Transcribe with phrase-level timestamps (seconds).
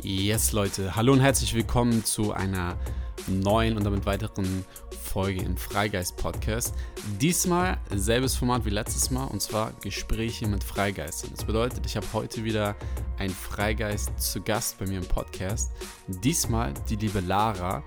[0.00, 2.76] Yes, Leute, hallo und herzlich willkommen zu einer
[3.26, 4.64] neuen und damit weiteren
[5.02, 6.72] Folge im Freigeist Podcast.
[7.20, 11.32] Diesmal selbes Format wie letztes Mal und zwar Gespräche mit Freigeistern.
[11.34, 12.76] Das bedeutet, ich habe heute wieder
[13.18, 15.72] einen Freigeist zu Gast bei mir im Podcast.
[16.06, 17.82] Diesmal die liebe Lara.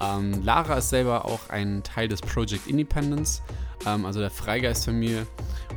[0.00, 3.42] Ähm, Lara ist selber auch ein Teil des Project Independence,
[3.84, 5.26] ähm, also der Freigeist-Familie.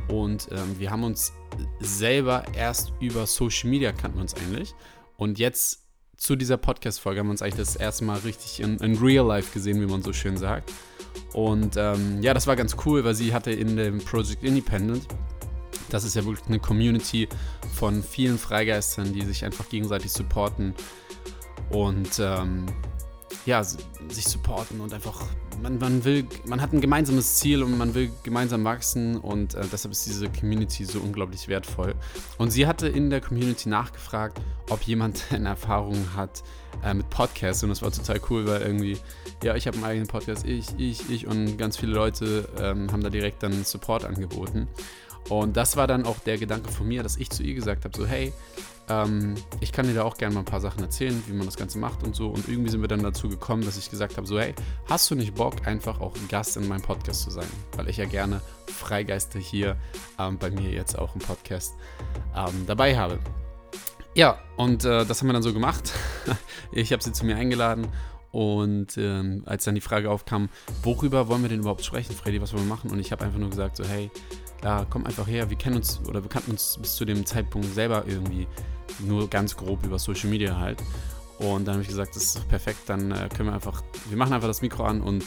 [0.06, 1.32] Und ähm, wir haben uns
[1.80, 4.72] selber erst über Social Media kannten wir uns eigentlich.
[5.20, 5.82] Und jetzt
[6.16, 9.52] zu dieser Podcast-Folge haben wir uns eigentlich das erste Mal richtig in, in, Real Life
[9.52, 10.72] gesehen, wie man so schön sagt.
[11.34, 15.06] Und ähm, ja, das war ganz cool, weil sie hatte in dem Project Independent,
[15.90, 17.28] das ist ja wirklich eine Community
[17.74, 20.74] von vielen Freigeistern, die sich einfach gegenseitig supporten
[21.68, 22.64] und ähm,
[23.44, 25.20] ja, sich supporten und einfach,
[25.62, 29.64] man, man will, man hat ein gemeinsames Ziel und man will gemeinsam wachsen und äh,
[29.72, 31.94] deshalb ist diese Community so unglaublich wertvoll.
[32.38, 36.42] Und sie hatte in der Community nachgefragt, ob jemand eine Erfahrung hat
[36.84, 38.98] äh, mit Podcasts und das war total cool, weil irgendwie,
[39.42, 43.02] ja, ich habe einen eigenen Podcast, ich, ich, ich und ganz viele Leute ähm, haben
[43.02, 44.68] da direkt dann Support angeboten.
[45.28, 47.96] Und das war dann auch der Gedanke von mir, dass ich zu ihr gesagt habe,
[47.96, 48.32] so hey,
[48.90, 51.56] ähm, ich kann dir da auch gerne mal ein paar Sachen erzählen, wie man das
[51.56, 52.28] Ganze macht und so.
[52.28, 54.54] Und irgendwie sind wir dann dazu gekommen, dass ich gesagt habe, so hey,
[54.86, 57.46] hast du nicht Bock, einfach auch Gast in meinem Podcast zu sein?
[57.76, 59.76] Weil ich ja gerne Freigeister hier
[60.18, 61.74] ähm, bei mir jetzt auch im Podcast
[62.36, 63.18] ähm, dabei habe.
[64.14, 65.92] Ja, und äh, das haben wir dann so gemacht.
[66.72, 67.86] ich habe sie zu mir eingeladen
[68.32, 70.48] und ähm, als dann die Frage aufkam,
[70.82, 72.90] worüber wollen wir denn überhaupt sprechen, Freddy, was wollen wir machen?
[72.90, 74.10] Und ich habe einfach nur gesagt, so, hey,
[74.60, 77.72] da komm einfach her, wir kennen uns oder wir kannten uns bis zu dem Zeitpunkt
[77.74, 78.46] selber irgendwie
[79.06, 80.82] nur ganz grob über Social Media halt.
[81.38, 84.34] Und dann habe ich gesagt, das ist perfekt, dann äh, können wir einfach, wir machen
[84.34, 85.24] einfach das Mikro an und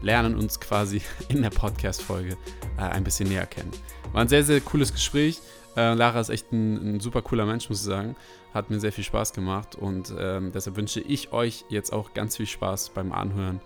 [0.00, 2.36] lernen uns quasi in der Podcast-Folge
[2.78, 3.72] äh, ein bisschen näher kennen.
[4.12, 5.40] War ein sehr, sehr cooles Gespräch.
[5.76, 8.14] Äh, Lara ist echt ein, ein, super cooler Mensch, muss ich sagen.
[8.54, 12.36] Hat mir sehr viel Spaß gemacht und ähm, deshalb wünsche ich euch jetzt auch ganz
[12.36, 13.60] viel Spaß beim Anhören.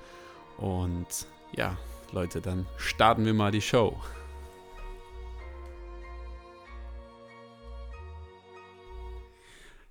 [0.57, 1.07] Und
[1.55, 1.77] ja,
[2.13, 3.97] Leute, dann starten wir mal die Show.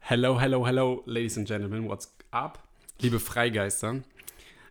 [0.09, 2.63] Hello, hello, hello, ladies and gentlemen, what's up?
[2.99, 4.01] Liebe Freigeister,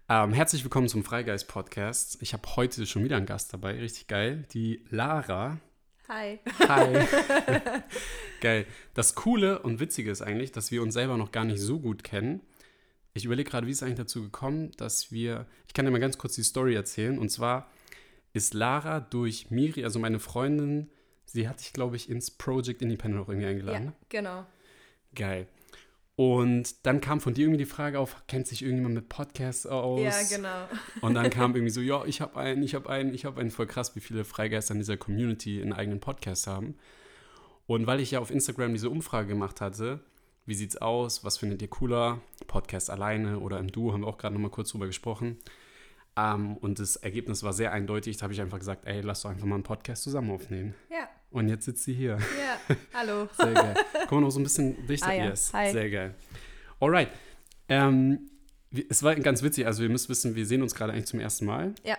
[0.09, 2.19] ähm, herzlich willkommen zum Freigeist-Podcast.
[2.23, 5.61] Ich habe heute schon wieder einen Gast dabei, richtig geil, die Lara.
[6.09, 6.41] Hi.
[6.67, 7.07] Hi.
[8.41, 8.67] geil.
[8.95, 12.03] Das Coole und Witzige ist eigentlich, dass wir uns selber noch gar nicht so gut
[12.03, 12.41] kennen.
[13.15, 16.01] Ich überlege gerade, wie ist es eigentlich dazu gekommen, dass wir, ich kann dir mal
[16.01, 17.71] ganz kurz die Story erzählen, und zwar
[18.33, 20.91] ist Lara durch Miri, also meine Freundin,
[21.27, 23.85] sie hat dich, glaube ich, ins Project Independent auch irgendwie eingeladen.
[23.85, 24.47] Ja, genau.
[25.15, 25.49] Geil.
[26.17, 30.01] Und dann kam von dir irgendwie die Frage auf, kennt sich irgendjemand mit Podcasts aus?
[30.01, 30.67] Ja, genau.
[31.01, 33.53] Und dann kam irgendwie so, ja, ich habe einen, ich habe einen, ich habe einen.
[33.53, 36.75] Voll krass, wie viele Freigeister in dieser Community einen eigenen Podcast haben.
[37.69, 40.01] Und weil ich ja auf Instagram diese Umfrage gemacht hatte,
[40.45, 44.19] wie sieht's aus, was findet ihr cooler, Podcast alleine oder im Duo, haben wir auch
[44.19, 45.39] gerade nochmal kurz drüber gesprochen.
[46.19, 48.17] Um, und das Ergebnis war sehr eindeutig.
[48.17, 50.75] Da habe ich einfach gesagt, ey, lass doch einfach mal einen Podcast zusammen aufnehmen.
[50.91, 51.09] Ja.
[51.31, 52.19] Und jetzt sitzt sie hier.
[52.39, 53.29] Ja, hallo.
[53.37, 53.75] Sehr geil.
[54.09, 55.09] Kommen wir noch so ein bisschen dichter.
[55.09, 55.25] Ah, ja.
[55.27, 55.53] yes.
[55.53, 55.73] Hi.
[55.73, 56.15] Sehr geil.
[56.81, 57.11] Alright.
[57.69, 58.31] Ähm,
[58.89, 61.47] es war ganz witzig, also ihr müsst wissen, wir sehen uns gerade eigentlich zum ersten
[61.47, 61.75] Mal.
[61.85, 61.97] Ja.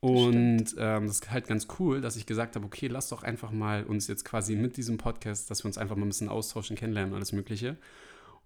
[0.00, 3.50] Und ähm, das ist halt ganz cool, dass ich gesagt habe, okay, lass doch einfach
[3.50, 6.76] mal uns jetzt quasi mit diesem Podcast, dass wir uns einfach mal ein bisschen austauschen,
[6.76, 7.76] kennenlernen, alles Mögliche.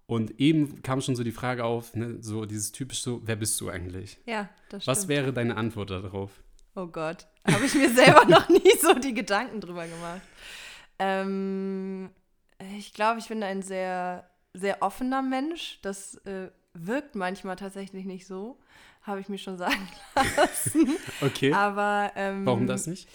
[0.07, 3.61] Und eben kam schon so die Frage auf, ne, so dieses typisch so, wer bist
[3.61, 4.17] du eigentlich?
[4.25, 4.97] Ja, das stimmt.
[4.97, 6.31] Was wäre deine Antwort darauf?
[6.75, 10.21] Oh Gott, habe ich mir selber noch nie so die Gedanken drüber gemacht.
[10.99, 12.09] Ähm,
[12.77, 15.79] ich glaube, ich bin ein sehr, sehr offener Mensch.
[15.81, 18.57] Das äh, wirkt manchmal tatsächlich nicht so,
[19.03, 19.87] habe ich mir schon sagen
[20.37, 20.97] lassen.
[21.21, 21.53] okay.
[21.53, 23.07] Aber ähm, warum das nicht?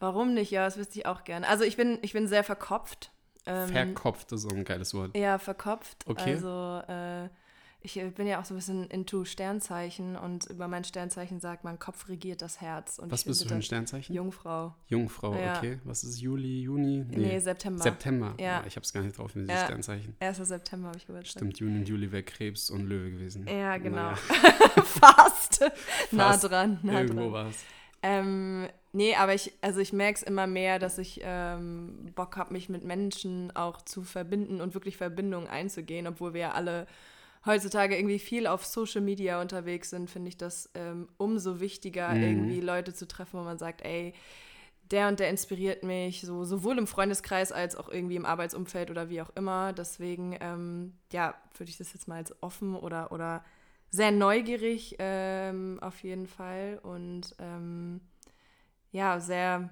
[0.00, 0.50] Warum nicht?
[0.50, 1.46] Ja, das wüsste ich auch gerne.
[1.48, 3.10] Also ich bin, ich bin sehr verkopft.
[3.46, 5.16] Ähm, verkopft ist so ein geiles Wort.
[5.16, 6.04] Ja, verkopft.
[6.06, 6.34] Okay.
[6.34, 7.28] Also äh,
[7.80, 11.78] ich bin ja auch so ein bisschen into Sternzeichen und über mein Sternzeichen sagt man,
[11.78, 12.98] Kopf regiert das Herz.
[12.98, 14.14] Und Was bist du für ein Sternzeichen?
[14.14, 14.74] Jungfrau.
[14.88, 15.56] Jungfrau, Ja.
[15.58, 15.78] okay.
[15.84, 17.04] Was ist Juli, Juni?
[17.08, 17.82] Nee, September.
[17.82, 18.34] September.
[18.40, 18.62] Ja.
[18.62, 19.54] Oh, ich habe es gar nicht drauf mit Ja.
[19.54, 20.16] diesen Sternzeichen.
[20.20, 20.36] 1.
[20.38, 21.40] September habe ich Geburtstag.
[21.40, 23.46] Stimmt, Juni und Juli wäre Krebs und Löwe gewesen.
[23.48, 24.12] Ja, genau.
[24.28, 25.60] Naja, Fast.
[26.10, 26.44] nah Fast.
[26.50, 27.32] dran, nah Irgendwo dran.
[27.32, 27.56] war es.
[28.02, 32.52] Ähm, nee, aber ich, also ich merke es immer mehr, dass ich ähm, Bock habe,
[32.52, 36.86] mich mit Menschen auch zu verbinden und wirklich Verbindungen einzugehen, obwohl wir ja alle
[37.48, 42.22] heutzutage irgendwie viel auf Social Media unterwegs sind, finde ich das ähm, umso wichtiger, Mhm.
[42.22, 44.14] irgendwie Leute zu treffen, wo man sagt, ey,
[44.90, 49.10] der und der inspiriert mich, so sowohl im Freundeskreis als auch irgendwie im Arbeitsumfeld oder
[49.10, 49.72] wie auch immer.
[49.72, 53.44] Deswegen, ähm, ja, würde ich das jetzt mal als offen oder, oder
[53.90, 58.00] sehr neugierig ähm, auf jeden Fall und ähm,
[58.92, 59.68] ja, sehr,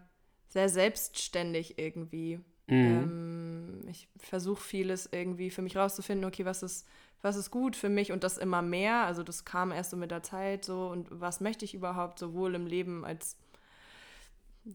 [0.49, 2.40] sehr selbstständig irgendwie.
[2.69, 6.87] Ähm, ich versuche vieles irgendwie für mich rauszufinden, okay, was ist,
[7.26, 9.05] was ist gut für mich und das immer mehr.
[9.05, 12.55] Also das kam erst so mit der Zeit so und was möchte ich überhaupt sowohl
[12.55, 13.37] im Leben als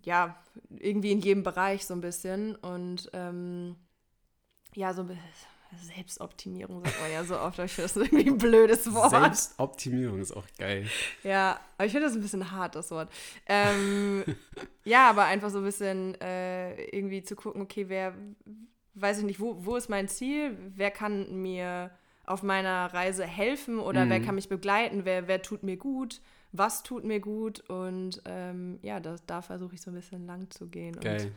[0.04, 0.36] ja,
[0.70, 2.56] irgendwie in jedem Bereich so ein bisschen.
[2.56, 3.76] Und ähm,
[4.74, 5.24] ja, so ein bisschen
[5.96, 9.12] Selbstoptimierung sagt man ja so oft, aber ich finde das irgendwie ein blödes Wort.
[9.12, 10.86] Selbstoptimierung ist auch geil.
[11.24, 13.10] Ja, aber ich finde das ein bisschen hart, das Wort.
[13.46, 14.24] Ähm,
[14.84, 18.14] ja, aber einfach so ein bisschen äh, irgendwie zu gucken, okay, wer,
[18.96, 20.58] weiß ich nicht, wo, wo ist mein Ziel?
[20.76, 21.92] Wer kann mir
[22.26, 24.10] auf meiner Reise helfen oder mhm.
[24.10, 25.06] wer kann mich begleiten?
[25.06, 26.22] Wer, wer tut mir gut?
[26.52, 27.62] Was tut mir gut?
[27.70, 31.00] Und ähm, ja, das, da versuche ich so ein bisschen lang zu gehen.
[31.00, 31.22] Geil.
[31.22, 31.32] Und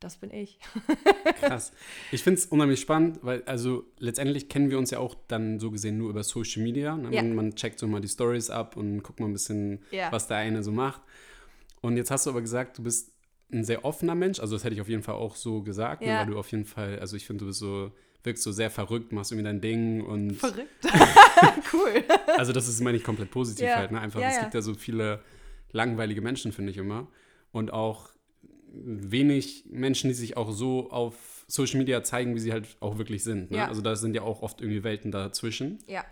[0.00, 0.58] das bin ich.
[1.40, 1.72] Krass.
[2.10, 5.70] Ich finde es unheimlich spannend, weil also letztendlich kennen wir uns ja auch dann so
[5.70, 6.96] gesehen nur über Social Media.
[6.96, 7.14] Ne?
[7.14, 7.22] Ja.
[7.22, 10.10] Man, man, checkt so mal die Stories ab und guckt mal ein bisschen, ja.
[10.10, 11.02] was der eine so macht.
[11.80, 13.12] Und jetzt hast du aber gesagt, du bist
[13.52, 14.40] ein sehr offener Mensch.
[14.40, 16.08] Also das hätte ich auf jeden Fall auch so gesagt, ne?
[16.08, 16.14] ja.
[16.14, 16.20] ne?
[16.20, 17.92] weil du auf jeden Fall, also ich finde, du bist so
[18.24, 20.34] wirkst so sehr verrückt, machst irgendwie dein Ding und.
[20.34, 20.68] Verrückt.
[21.72, 22.04] cool.
[22.36, 23.76] Also, das ist, meine ich, komplett positiv ja.
[23.76, 23.90] halt.
[23.90, 24.00] Ne?
[24.00, 25.20] Einfach, ja, es gibt ja so viele
[25.72, 27.08] langweilige Menschen, finde ich immer.
[27.50, 28.10] Und auch
[28.74, 33.22] wenig Menschen, die sich auch so auf Social Media zeigen, wie sie halt auch wirklich
[33.22, 33.50] sind.
[33.50, 33.58] Ne?
[33.58, 33.68] Ja.
[33.68, 35.78] Also da sind ja auch oft irgendwie Welten dazwischen.
[35.86, 36.04] Ja.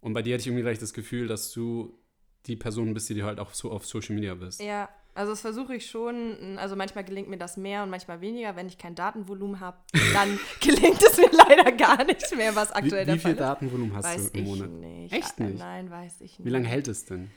[0.00, 1.98] Und bei dir hatte ich irgendwie gleich das Gefühl, dass du
[2.46, 4.62] die Person bist, die du halt auch so auf Social Media bist.
[4.62, 6.58] Ja, also das versuche ich schon.
[6.58, 8.54] Also manchmal gelingt mir das mehr und manchmal weniger.
[8.56, 9.78] Wenn ich kein Datenvolumen habe,
[10.12, 13.24] dann gelingt es mir leider gar nicht mehr, was aktuell wie, der Fall ist.
[13.24, 14.70] Wie viel Datenvolumen hast weiß du im Monat?
[14.70, 15.12] Nicht.
[15.14, 15.58] Echt nicht?
[15.58, 16.44] Nein, weiß ich nicht.
[16.44, 17.30] Wie lange hält es denn?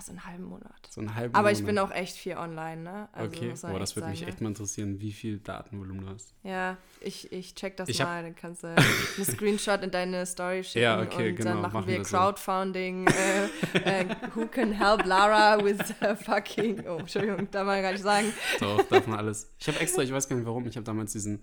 [0.00, 0.88] So einen halben Monat.
[0.88, 1.58] So einen halben Aber Monat.
[1.58, 3.08] ich bin auch echt viel online, ne?
[3.12, 4.28] Also, okay, boah, das würde mich ne?
[4.28, 6.34] echt mal interessieren, wie viel Datenvolumen du hast.
[6.42, 8.22] Ja, ich, ich check das ich mal.
[8.22, 8.68] Dann kannst du
[9.16, 13.06] einen Screenshot in deine Story schicken ja, okay, und genau, dann machen, machen wir Crowdfunding.
[13.06, 15.78] äh, äh, who can help Lara with
[16.24, 16.86] fucking.
[16.86, 18.32] Oh, Entschuldigung, darf man gar nicht sagen.
[18.60, 19.50] Doch, darf man alles.
[19.58, 21.42] Ich habe extra, ich weiß gar nicht warum, ich habe damals diesen.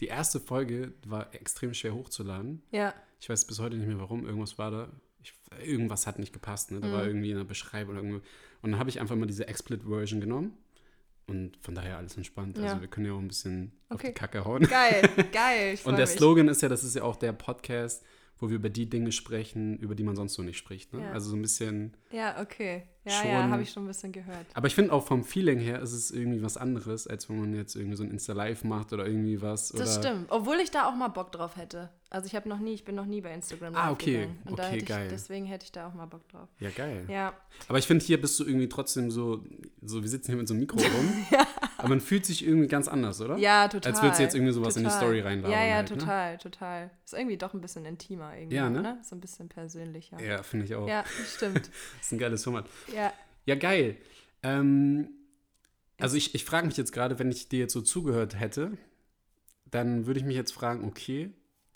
[0.00, 2.62] Die erste Folge war extrem schwer hochzuladen.
[2.72, 2.92] Ja.
[3.20, 4.26] Ich weiß bis heute nicht mehr warum.
[4.26, 4.88] Irgendwas war da.
[5.22, 5.34] Ich,
[5.64, 6.70] irgendwas hat nicht gepasst.
[6.70, 6.80] Ne?
[6.80, 6.92] Da mhm.
[6.92, 7.96] war irgendwie in der Beschreibung.
[7.96, 8.16] Irgendwo.
[8.16, 10.56] Und dann habe ich einfach mal diese Explit-Version genommen.
[11.26, 12.56] Und von daher alles entspannt.
[12.56, 12.72] Also ja.
[12.72, 13.94] Also wir können ja auch ein bisschen okay.
[13.94, 14.62] auf die Kacke hauen.
[14.62, 15.78] Geil, geil.
[15.84, 16.16] und der mich.
[16.16, 18.04] Slogan ist ja, das ist ja auch der Podcast,
[18.38, 20.92] wo wir über die Dinge sprechen, über die man sonst so nicht spricht.
[20.92, 21.02] Ne?
[21.02, 21.12] Ja.
[21.12, 21.96] Also so ein bisschen.
[22.10, 22.82] Ja, okay.
[23.04, 24.46] Ja, ja, habe ich schon ein bisschen gehört.
[24.54, 27.54] Aber ich finde auch vom Feeling her ist es irgendwie was anderes, als wenn man
[27.54, 29.68] jetzt irgendwie so ein Insta-Live macht oder irgendwie was.
[29.68, 30.26] Das stimmt.
[30.28, 31.90] Obwohl ich da auch mal Bock drauf hätte.
[32.12, 33.74] Also ich habe noch nie, ich bin noch nie bei Instagram.
[33.74, 34.28] Ah, okay.
[34.44, 35.08] Und okay, ich, geil.
[35.10, 36.46] deswegen hätte ich da auch mal Bock drauf.
[36.60, 37.06] Ja, geil.
[37.08, 37.32] Ja.
[37.68, 39.42] Aber ich finde, hier bist du irgendwie trotzdem so,
[39.80, 41.26] so wir sitzen hier mit so einem Mikro rum.
[41.30, 41.46] ja.
[41.78, 43.38] Aber man fühlt sich irgendwie ganz anders, oder?
[43.38, 43.92] Ja, total.
[43.92, 44.82] Als würdest du jetzt irgendwie sowas total.
[44.82, 45.56] in die Story reinladen.
[45.56, 46.38] Ja, ja, halt, total, ne?
[46.38, 46.90] total.
[47.02, 48.82] Ist irgendwie doch ein bisschen intimer irgendwie, ja, ne?
[48.82, 48.98] ne?
[49.02, 50.20] So ein bisschen persönlicher.
[50.20, 50.86] Ja, finde ich auch.
[50.86, 51.04] Ja,
[51.34, 51.56] stimmt.
[51.96, 52.66] das ist ein geiles Format.
[52.94, 53.10] Ja.
[53.46, 53.96] Ja, geil.
[54.42, 55.08] Ähm,
[55.98, 58.76] also ich, ich frage mich jetzt gerade, wenn ich dir jetzt so zugehört hätte,
[59.70, 61.30] dann würde ich mich jetzt fragen, okay,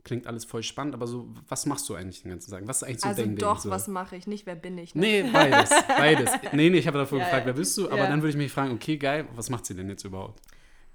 [0.06, 2.62] klingt alles voll spannend, aber so, was machst du eigentlich den ganzen Tag?
[2.66, 3.62] Was ist eigentlich so also dein doch, Ding?
[3.62, 3.70] So?
[3.70, 4.28] was mache ich?
[4.28, 4.94] Nicht, wer bin ich?
[4.94, 5.00] Ne?
[5.00, 6.30] Nee, beides, beides.
[6.52, 7.46] Nee, nee, ich habe davor ja, gefragt, ja.
[7.48, 7.88] wer bist du?
[7.88, 8.06] Aber ja.
[8.06, 10.40] dann würde ich mich fragen, okay, geil, was macht sie denn jetzt überhaupt?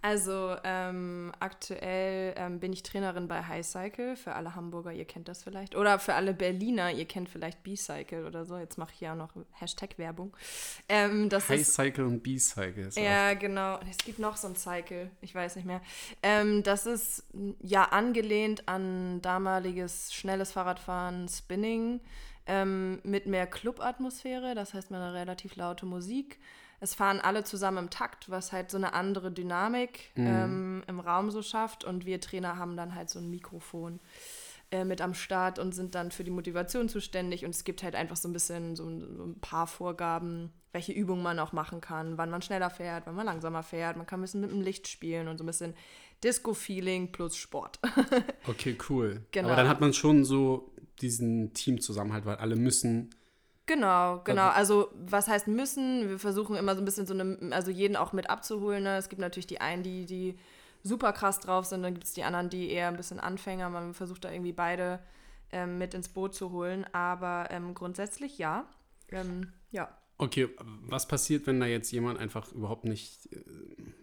[0.03, 4.15] Also ähm, aktuell ähm, bin ich Trainerin bei High Cycle.
[4.15, 5.75] Für alle Hamburger, ihr kennt das vielleicht.
[5.75, 8.57] Oder für alle Berliner, ihr kennt vielleicht B-Cycle oder so.
[8.57, 10.35] Jetzt mache ich ja noch Hashtag-Werbung.
[10.89, 12.89] Ähm, High Cycle und B-Cycle.
[12.95, 13.79] Ja, genau.
[13.89, 15.81] Es gibt noch so ein Cycle, ich weiß nicht mehr.
[16.23, 17.23] Ähm, das ist
[17.61, 22.01] ja angelehnt an damaliges schnelles Fahrradfahren, Spinning
[22.47, 24.55] ähm, mit mehr Club-Atmosphäre.
[24.55, 26.39] Das heißt, man hat relativ laute Musik
[26.81, 30.27] es fahren alle zusammen im Takt, was halt so eine andere Dynamik mhm.
[30.27, 31.83] ähm, im Raum so schafft.
[31.83, 33.99] Und wir Trainer haben dann halt so ein Mikrofon
[34.71, 37.45] äh, mit am Start und sind dann für die Motivation zuständig.
[37.45, 41.21] Und es gibt halt einfach so ein bisschen so, so ein paar Vorgaben, welche Übungen
[41.21, 43.95] man auch machen kann, wann man schneller fährt, wann man langsamer fährt.
[43.95, 45.75] Man kann ein bisschen mit dem Licht spielen und so ein bisschen
[46.23, 47.79] Disco-Feeling plus Sport.
[48.47, 49.21] okay, cool.
[49.29, 49.49] Genau.
[49.49, 53.11] Aber dann hat man schon so diesen Teamzusammenhalt, weil alle müssen
[53.71, 54.49] Genau, genau.
[54.49, 56.09] Also was heißt müssen?
[56.09, 58.83] Wir versuchen immer so ein bisschen so eine, also jeden auch mit abzuholen.
[58.83, 58.97] Ne?
[58.97, 60.37] Es gibt natürlich die einen, die, die
[60.83, 63.69] super krass drauf sind, dann gibt es die anderen, die eher ein bisschen Anfänger.
[63.69, 64.99] Man versucht da irgendwie beide
[65.53, 66.85] ähm, mit ins Boot zu holen.
[66.91, 68.65] Aber ähm, grundsätzlich ja.
[69.09, 69.87] Ähm, ja.
[70.21, 70.49] Okay,
[70.87, 73.39] was passiert, wenn da jetzt jemand einfach überhaupt nicht äh,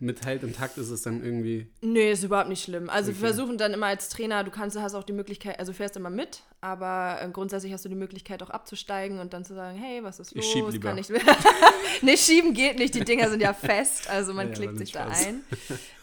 [0.01, 0.77] mithält im Takt?
[0.77, 1.69] Ist es dann irgendwie.
[1.81, 2.91] Nee, ist überhaupt nicht schlimm.
[2.91, 3.21] Also okay.
[3.21, 6.11] wir versuchen dann immer als Trainer, du kannst, hast auch die Möglichkeit, also fährst immer
[6.11, 10.03] mit, aber äh, grundsätzlich hast du die Möglichkeit auch abzusteigen und dann zu sagen, hey,
[10.03, 10.45] was ist los?
[10.45, 10.89] Ich schieb lieber.
[10.89, 11.09] Kann ich
[12.03, 15.07] nee, schieben geht nicht, die Dinger sind ja fest, also man ja, klickt sich da
[15.07, 15.43] ein.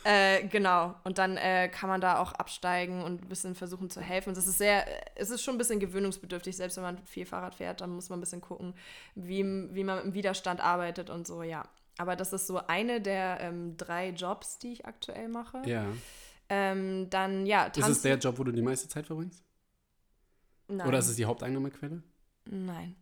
[0.07, 4.01] Äh, genau, und dann äh, kann man da auch absteigen und ein bisschen versuchen zu
[4.01, 4.35] helfen.
[4.35, 7.81] Das ist sehr, es ist schon ein bisschen gewöhnungsbedürftig, selbst wenn man viel Fahrrad fährt,
[7.81, 8.75] dann muss man ein bisschen gucken,
[9.15, 9.43] wie,
[9.73, 11.67] wie man im Widerstand arbeitet und so, ja.
[11.97, 15.61] Aber das ist so eine der ähm, drei Jobs, die ich aktuell mache.
[15.65, 15.85] Ja.
[16.49, 19.43] Ähm, dann, ja, Ist es der Job, wo du die meiste Zeit verbringst?
[20.67, 20.87] Nein.
[20.87, 22.01] Oder ist es die Haupteinnahmequelle?
[22.45, 22.95] Nein.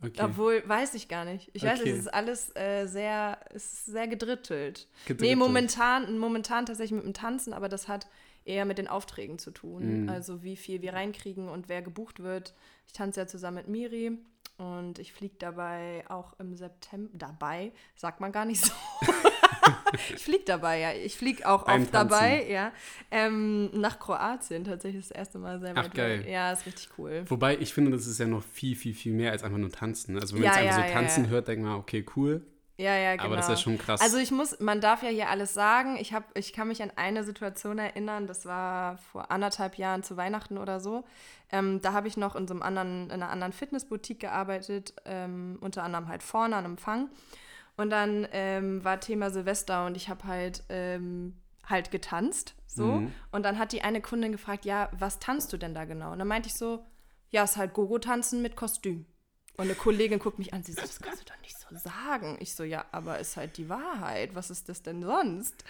[0.00, 0.22] Okay.
[0.22, 1.50] Obwohl, weiß ich gar nicht.
[1.54, 1.90] Ich weiß, Okay.
[1.90, 4.86] es ist alles äh, sehr, es ist sehr gedrittelt.
[4.88, 5.38] Nee, Gedrittelt.
[5.38, 8.06] momentan, momentan tatsächlich mit dem Tanzen, aber das hat
[8.44, 10.02] eher mit den Aufträgen zu tun.
[10.04, 10.08] Mhm.
[10.08, 12.54] Also wie viel wir reinkriegen und wer gebucht wird.
[12.86, 14.18] Ich tanze ja zusammen mit Miri
[14.58, 17.10] und ich fliege dabei auch im September.
[17.14, 18.72] Dabei, sagt man gar nicht so.
[20.14, 20.92] ich fliege dabei, ja.
[20.92, 22.72] Ich fliege auch Beim oft dabei, ja.
[23.10, 26.26] Ähm, nach Kroatien tatsächlich das erste Mal sehr Ach, weit geil.
[26.28, 27.24] Ja, ist richtig cool.
[27.28, 30.18] Wobei ich finde, das ist ja noch viel, viel, viel mehr als einfach nur tanzen.
[30.18, 31.30] Also wenn man Ja, jetzt einfach ja, so tanzen ja.
[31.30, 32.44] hört, denkt man, okay, cool.
[32.78, 33.26] Ja, ja, genau.
[33.26, 34.00] Aber das ist ja schon krass.
[34.00, 35.96] Also ich muss, man darf ja hier alles sagen.
[36.00, 40.16] Ich, hab, ich kann mich an eine Situation erinnern, das war vor anderthalb Jahren zu
[40.16, 41.04] Weihnachten oder so.
[41.50, 45.58] Ähm, da habe ich noch in so einem anderen, in einer anderen Fitnessboutique gearbeitet, ähm,
[45.60, 47.10] unter anderem halt vorne an Empfang.
[47.76, 52.84] Und dann ähm, war Thema Silvester und ich habe halt ähm, halt getanzt, so.
[52.84, 53.12] Mhm.
[53.32, 56.12] Und dann hat die eine Kundin gefragt, ja, was tanzt du denn da genau?
[56.12, 56.84] Und dann meinte ich so,
[57.30, 59.06] ja, ist halt Gogo-Tanzen mit Kostüm.
[59.58, 62.36] Und eine Kollegin guckt mich an, sie so, das kannst du doch nicht so sagen.
[62.40, 64.34] Ich so, ja, aber ist halt die Wahrheit.
[64.36, 65.64] Was ist das denn sonst?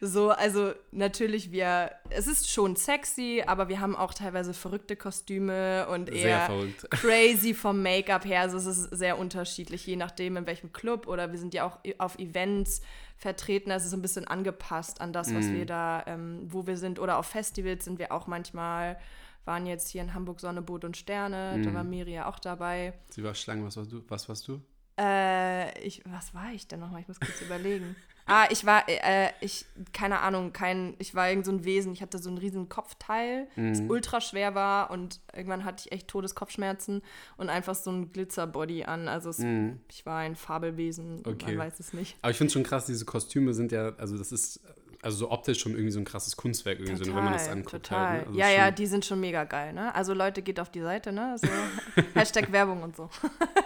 [0.00, 5.88] So, also natürlich, wir, es ist schon sexy, aber wir haben auch teilweise verrückte Kostüme
[5.88, 6.48] und eher
[6.90, 8.42] crazy vom Make-up her.
[8.42, 11.78] Also es ist sehr unterschiedlich, je nachdem, in welchem Club oder wir sind ja auch
[11.98, 12.80] auf Events
[13.16, 13.72] vertreten.
[13.72, 15.54] Also so ein bisschen angepasst an das, was Mhm.
[15.56, 16.98] wir da, ähm, wo wir sind.
[17.00, 18.98] Oder auf Festivals sind wir auch manchmal,
[19.44, 21.60] waren jetzt hier in Hamburg Sonne, Boot und Sterne.
[21.62, 21.74] Da Mhm.
[21.74, 22.94] war Miri ja auch dabei.
[23.10, 24.02] Sie war Schlangen, was warst du?
[24.08, 24.60] Was warst du?
[24.98, 27.00] Äh, ich, was war ich denn nochmal?
[27.00, 27.96] Ich muss kurz überlegen.
[28.24, 31.92] Ah, ich war, äh, ich, keine Ahnung, kein, ich war irgend so ein Wesen.
[31.92, 33.90] Ich hatte so einen riesen Kopfteil, das Mhm.
[33.90, 37.02] ultra schwer war und irgendwann hatte ich echt Todeskopfschmerzen
[37.36, 39.08] und einfach so ein Glitzerbody an.
[39.08, 39.80] Also es, Mhm.
[39.90, 41.46] ich war ein Fabelwesen, Okay.
[41.56, 42.16] man weiß es nicht.
[42.22, 44.60] Aber ich finde es schon krass, diese Kostüme sind ja, also das ist,
[45.02, 47.48] also so optisch schon irgendwie so ein krasses Kunstwerk irgendwie so, ne, wenn man das
[47.48, 47.70] anguckt.
[47.72, 48.08] total.
[48.08, 48.26] Halt, ne?
[48.28, 49.92] also ja, ja, die sind schon mega geil, ne?
[49.94, 51.36] Also Leute, geht auf die Seite, ne?
[51.38, 51.48] So,
[52.14, 53.10] Hashtag Werbung und so.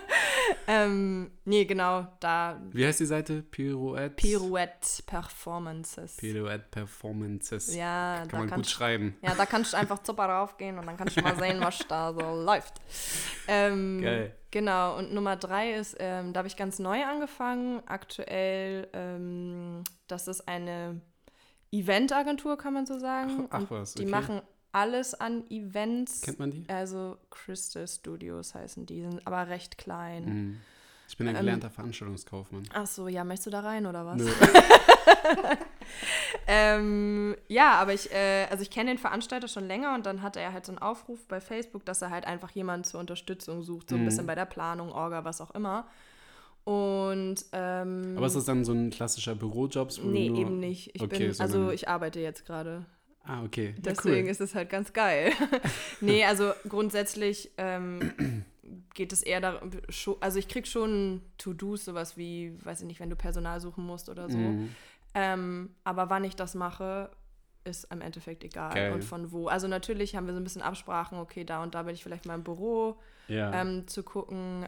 [0.67, 3.43] ähm, nee, genau, da Wie heißt die Seite?
[3.43, 4.15] Pirouette?
[4.17, 6.17] Pirouette Performances.
[6.17, 7.75] Pirouette Performances.
[7.75, 9.17] Ja, Kann da man gut kannst, schreiben.
[9.21, 12.15] ja, da kannst du einfach super raufgehen und dann kannst du mal sehen, was da
[12.15, 12.81] so läuft.
[13.47, 14.35] Ähm, Geil.
[14.53, 17.83] Genau, und Nummer drei ist, ähm, da habe ich ganz neu angefangen.
[17.85, 21.03] Aktuell, ähm, das ist eine
[21.81, 23.49] Eventagentur, kann man so sagen.
[23.51, 24.11] Ach, ach was, Die okay.
[24.11, 24.43] machen
[24.73, 26.23] alles an Events.
[26.23, 26.65] Kennt man die?
[26.69, 30.25] Also Crystal Studios heißen die, sind aber recht klein.
[30.25, 30.61] Mhm.
[31.09, 32.65] Ich bin ein Ähm, gelernter Veranstaltungskaufmann.
[32.75, 34.17] Ach so, ja, möchtest du da rein oder was?
[34.17, 34.29] Nö.
[36.47, 40.41] ähm, ja, aber ich, äh, also ich kenne den Veranstalter schon länger und dann hatte
[40.41, 43.91] er halt so einen Aufruf bei Facebook, dass er halt einfach jemanden zur Unterstützung sucht,
[43.91, 44.05] so ein Mhm.
[44.07, 45.87] bisschen bei der Planung, Orga, was auch immer.
[46.67, 49.93] Und ähm, Aber ist das dann so ein klassischer Bürojob?
[50.03, 50.91] nee, nur- eben nicht.
[50.95, 52.85] Ich Okay, bin, also sondern- ich arbeite jetzt gerade.
[53.23, 53.75] Ah, okay.
[53.77, 54.31] Ja, Deswegen cool.
[54.33, 55.31] ist es halt ganz geil.
[56.01, 58.45] nee, also grundsätzlich ähm,
[58.95, 59.71] geht es eher darum,
[60.21, 64.09] also ich krieg schon To-Dos, sowas wie, weiß ich nicht, wenn du Personal suchen musst
[64.09, 64.37] oder so.
[64.37, 64.71] Mhm.
[65.15, 67.11] Ähm, aber wann ich das mache,
[67.63, 68.75] ist im Endeffekt egal.
[68.75, 68.93] Geil.
[68.93, 69.47] Und von wo.
[69.47, 72.27] Also natürlich haben wir so ein bisschen Absprachen, okay, da und da bin ich vielleicht
[72.27, 72.97] mal im Büro
[73.29, 73.53] Ja.
[73.61, 74.67] ähm, zu gucken.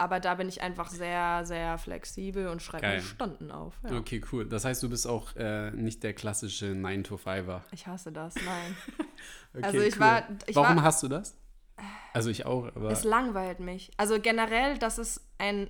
[0.00, 3.00] Aber da bin ich einfach sehr, sehr flexibel und schreibe mir.
[3.02, 3.74] Stunden auf.
[3.82, 3.96] Ja.
[3.98, 4.46] Okay, cool.
[4.46, 7.62] Das heißt, du bist auch äh, nicht der klassische 9-to-5er.
[7.72, 8.76] Ich hasse das, nein.
[9.54, 10.00] Okay, Also ich cool.
[10.00, 11.36] war- ich Warum war- hast du das?
[12.12, 13.90] Also ich auch, aber Es langweilt mich.
[13.96, 15.68] Also generell, das ist ein,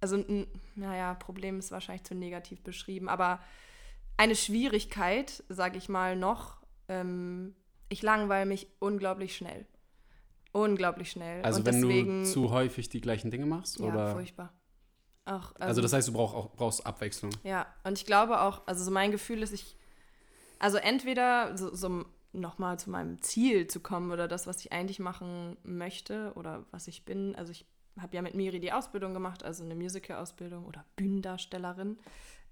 [0.00, 0.46] also n-
[0.76, 3.40] naja, Problem ist wahrscheinlich zu negativ beschrieben, aber
[4.16, 6.58] eine Schwierigkeit, sage ich mal noch,
[6.88, 7.54] ähm,
[7.88, 9.66] ich langweile mich unglaublich schnell.
[10.62, 11.42] Unglaublich schnell.
[11.44, 13.78] also Und wenn deswegen, du zu häufig die gleichen Dinge machst?
[13.80, 14.12] ja, oder?
[14.12, 14.52] furchtbar.
[15.24, 17.30] Auch, Also das heißt, du brauchst auch brauchst Abwechslung.
[17.44, 19.76] Ja, und ich glaube auch, also so mein Gefühl ist, ich,
[20.58, 24.98] also entweder so, so nochmal zu meinem Ziel zu kommen oder das, was ich eigentlich
[25.00, 27.34] machen möchte oder was ich bin.
[27.36, 27.66] Also ich
[28.00, 31.98] habe ja mit Miri die Ausbildung gemacht, also eine Musical-Ausbildung oder Bühnendarstellerin.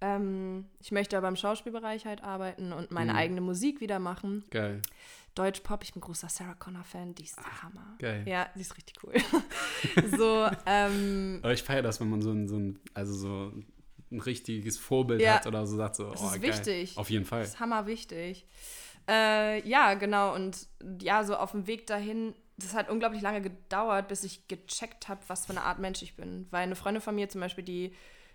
[0.03, 3.19] Ähm, ich möchte aber im Schauspielbereich halt arbeiten und meine Mhm.
[3.19, 4.45] eigene Musik wieder machen.
[4.51, 4.83] Geil,
[5.37, 7.95] Deutsch-Pop, ich bin großer Sarah Connor-Fan, die ist der Hammer.
[7.99, 8.25] geil.
[8.26, 9.14] Ja, die ist richtig cool.
[10.19, 13.52] so, ähm, Aber ich feiere das, wenn man so ein, so ein, also so
[14.11, 15.35] ein richtiges Vorbild Ja.
[15.37, 16.43] hat oder so sagt so, Das oh, ist geil.
[16.43, 16.97] wichtig.
[16.99, 17.40] Auf jeden Fall.
[17.40, 18.47] Das ist hammerwichtig.
[19.09, 20.35] Äh, ja, genau.
[20.35, 20.66] Und
[21.00, 25.21] ja, so auf dem Weg dahin, das hat unglaublich lange gedauert, bis ich gecheckt habe,
[25.28, 26.47] was für eine Art Mensch ich bin.
[26.50, 27.93] Weil eine Freundin von mir zum Beispiel, die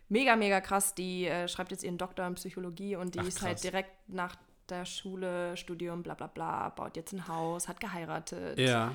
[0.10, 3.42] mega, mega krass, die äh, schreibt jetzt ihren Doktor in Psychologie und die Ach, ist
[3.42, 4.36] halt direkt nach
[4.72, 8.58] der Schule, Studium, bla bla bla, baut jetzt ein Haus, hat geheiratet.
[8.58, 8.92] Ja.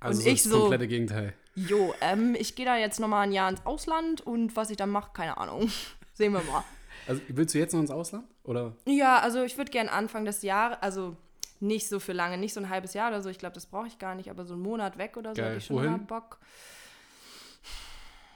[0.00, 1.34] Also Und ich das so- komplette Gegenteil.
[1.54, 4.90] Jo, ähm, ich gehe da jetzt nochmal ein Jahr ins Ausland und was ich dann
[4.90, 5.70] mache, keine Ahnung.
[6.14, 6.64] Sehen wir mal.
[7.06, 8.24] Also willst du jetzt noch ins Ausland?
[8.44, 8.74] Oder?
[8.86, 11.16] Ja, also ich würde gerne Anfang des Jahres, also
[11.60, 13.86] nicht so für lange, nicht so ein halbes Jahr oder so, ich glaube, das brauche
[13.86, 15.92] ich gar nicht, aber so einen Monat weg oder so hätte ich schon Wohin?
[15.92, 16.38] mal Bock.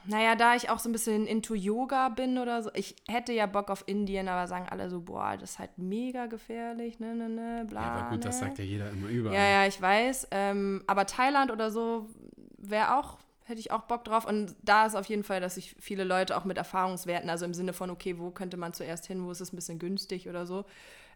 [0.05, 3.45] Naja, da ich auch so ein bisschen into Yoga bin oder so, ich hätte ja
[3.45, 7.29] Bock auf Indien, aber sagen alle so, boah, das ist halt mega gefährlich, ne, ne,
[7.29, 7.81] ne, bla.
[7.81, 8.25] Ja, aber gut, ne.
[8.25, 9.35] das sagt ja jeder immer überall.
[9.35, 10.29] Ja, ja, ich weiß.
[10.31, 12.09] Ähm, aber Thailand oder so
[12.57, 14.25] wäre auch, hätte ich auch Bock drauf.
[14.25, 17.53] Und da ist auf jeden Fall, dass sich viele Leute auch mit Erfahrungswerten, also im
[17.53, 20.45] Sinne von, okay, wo könnte man zuerst hin, wo ist es ein bisschen günstig oder
[20.45, 20.65] so,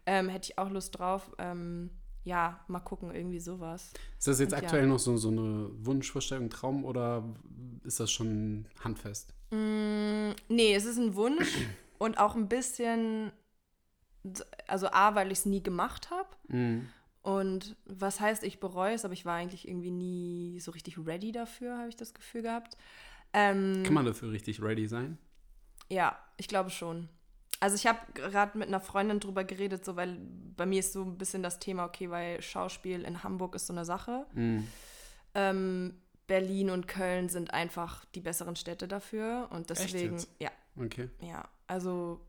[0.05, 1.35] ähm, hätte ich auch Lust drauf.
[1.39, 1.89] Ähm,
[2.25, 3.93] ja, mal gucken, irgendwie sowas.
[4.17, 4.65] Ist das jetzt Und ja.
[4.65, 7.23] aktuell noch so, so eine Wunschvorstellung, Traum oder
[7.83, 9.33] ist das schon handfest?
[9.51, 11.55] Mm, nee, es ist ein Wunsch
[11.99, 13.31] und auch ein bisschen,
[14.67, 16.29] also A, weil ich es nie gemacht habe.
[16.47, 16.89] Mhm.
[17.21, 21.31] Und was heißt, ich bereue es, aber ich war eigentlich irgendwie nie so richtig ready
[21.31, 22.75] dafür, habe ich das Gefühl gehabt.
[23.33, 25.17] Ähm, Kann man dafür richtig ready sein?
[25.89, 27.07] Ja, ich glaube schon.
[27.59, 30.17] Also ich habe gerade mit einer Freundin drüber geredet, so weil
[30.55, 33.73] bei mir ist so ein bisschen das Thema, okay, weil Schauspiel in Hamburg ist so
[33.73, 34.25] eine Sache.
[34.33, 34.67] Mhm.
[35.33, 35.93] Ähm,
[36.27, 41.09] Berlin und Köln sind einfach die besseren Städte dafür und deswegen, ja, Okay.
[41.21, 42.19] ja, also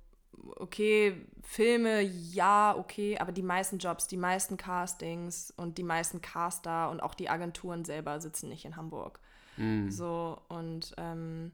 [0.56, 6.90] okay, Filme, ja, okay, aber die meisten Jobs, die meisten Castings und die meisten Caster
[6.90, 9.18] und auch die Agenturen selber sitzen nicht in Hamburg.
[9.56, 9.90] Mhm.
[9.90, 11.52] So, und ähm,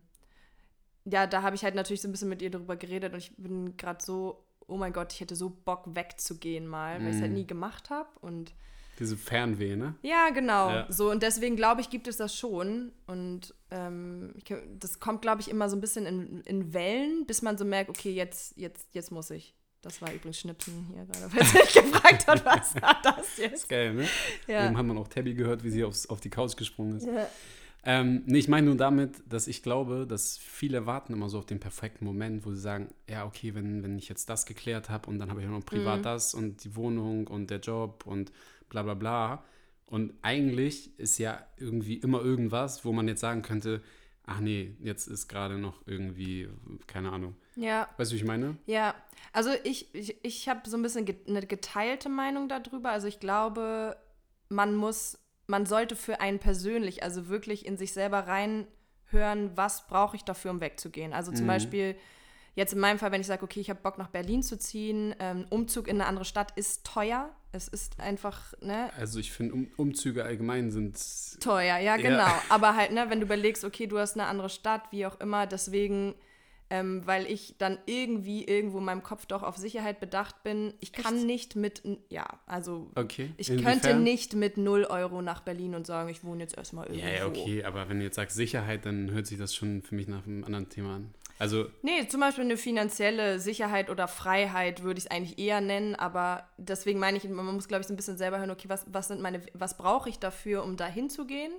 [1.05, 3.35] ja, da habe ich halt natürlich so ein bisschen mit ihr darüber geredet und ich
[3.37, 7.21] bin gerade so, oh mein Gott, ich hätte so Bock wegzugehen mal, weil ich es
[7.21, 7.39] halt Mhm.
[7.39, 8.09] nie gemacht habe.
[8.21, 8.55] Und
[8.99, 9.97] Diese Fernweh, ne?
[10.03, 10.71] ja, genau.
[10.71, 10.87] Ja.
[10.91, 12.93] So, und deswegen glaube ich, gibt es das schon.
[13.07, 14.45] Und ähm, ich,
[14.79, 17.91] das kommt, glaube ich, immer so ein bisschen in, in Wellen, bis man so merkt,
[17.91, 19.55] okay, jetzt, jetzt, jetzt muss ich.
[19.83, 23.69] Das war übrigens Schnipsen hier gerade, falls sich gefragt hat, was war das jetzt?
[23.69, 24.07] Geil, ne?
[24.47, 24.67] Ja.
[24.67, 27.07] Eben hat man auch Tabby gehört, wie sie aufs, auf die Couch gesprungen ist.
[27.07, 27.27] Ja.
[27.85, 31.47] Ähm, nee, ich meine nur damit, dass ich glaube, dass viele warten immer so auf
[31.47, 35.11] den perfekten Moment, wo sie sagen, ja, okay, wenn, wenn ich jetzt das geklärt habe
[35.11, 36.03] und dann habe ich auch noch privat Mhm.
[36.05, 38.31] das und die Wohnung und der Job und
[38.69, 39.45] bla bla bla.
[39.87, 43.83] Und eigentlich ist ja irgendwie immer irgendwas, wo man jetzt sagen könnte,
[44.25, 46.49] ach nee, jetzt ist gerade noch irgendwie,
[46.87, 47.35] keine Ahnung.
[47.57, 47.89] ja.
[47.97, 48.57] Weißt du, wie ich meine?
[48.67, 48.95] Ja,
[49.33, 52.91] also ich, ich, ich habe so ein bisschen eine geteilte Meinung darüber.
[52.91, 53.97] Also ich glaube,
[54.49, 55.19] man muss,
[55.53, 60.51] man sollte für einen persönlich, also wirklich in sich selber reinhören, was brauche ich dafür,
[60.51, 61.13] um wegzugehen.
[61.13, 61.49] Also zum Mhm.
[61.49, 61.97] Beispiel,
[62.55, 65.15] jetzt in meinem Fall, wenn ich sage, okay, ich habe Bock nach Berlin zu ziehen,
[65.21, 67.31] ähm, Umzug in eine andere Stadt ist teuer.
[67.53, 70.97] Es ist einfach, ne, Also ich finde, um, Umzüge allgemein sind
[71.41, 71.97] Teuer, ja, Ja.
[71.97, 72.33] genau.
[72.49, 75.47] Aber halt, ne, wenn du überlegst, okay, du hast eine andere Stadt, wie auch immer,
[75.47, 76.15] deswegen,
[76.73, 80.95] ähm, weil ich dann irgendwie irgendwo in meinem Kopf doch auf Sicherheit bedacht bin, ich
[80.95, 81.27] kann Echt?
[81.27, 83.31] nicht mit, ja, also okay.
[83.37, 83.83] ich Inwiefern?
[83.83, 87.07] könnte nicht mit 0 Euro nach Berlin und sagen, ich wohne jetzt erstmal irgendwo.
[87.07, 89.95] Ja, ja, okay, aber wenn du jetzt sagst Sicherheit, dann hört sich das schon für
[89.95, 91.15] mich nach einem anderen Thema an.
[91.39, 95.95] Also, Nee, zum Beispiel eine finanzielle Sicherheit oder Freiheit würde ich es eigentlich eher nennen,
[95.95, 98.87] aber deswegen meine ich, man muss, glaube ich, so ein bisschen selber hören, okay, was,
[98.91, 101.53] was sind meine, was brauche ich dafür, um da hinzugehen?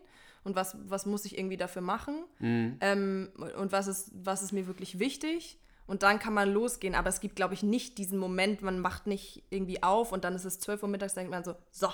[0.44, 2.16] Und was, was muss ich irgendwie dafür machen?
[2.40, 5.58] mh, Ähm, und was ist, was ist mir wirklich wichtig?
[5.86, 6.96] Und dann kann man losgehen.
[6.96, 10.36] Aber es gibt, glaube ich, nicht diesen Moment, man macht nicht irgendwie auf und dann
[10.36, 11.88] ist es 12 Uhr mittags, denkt man so, so.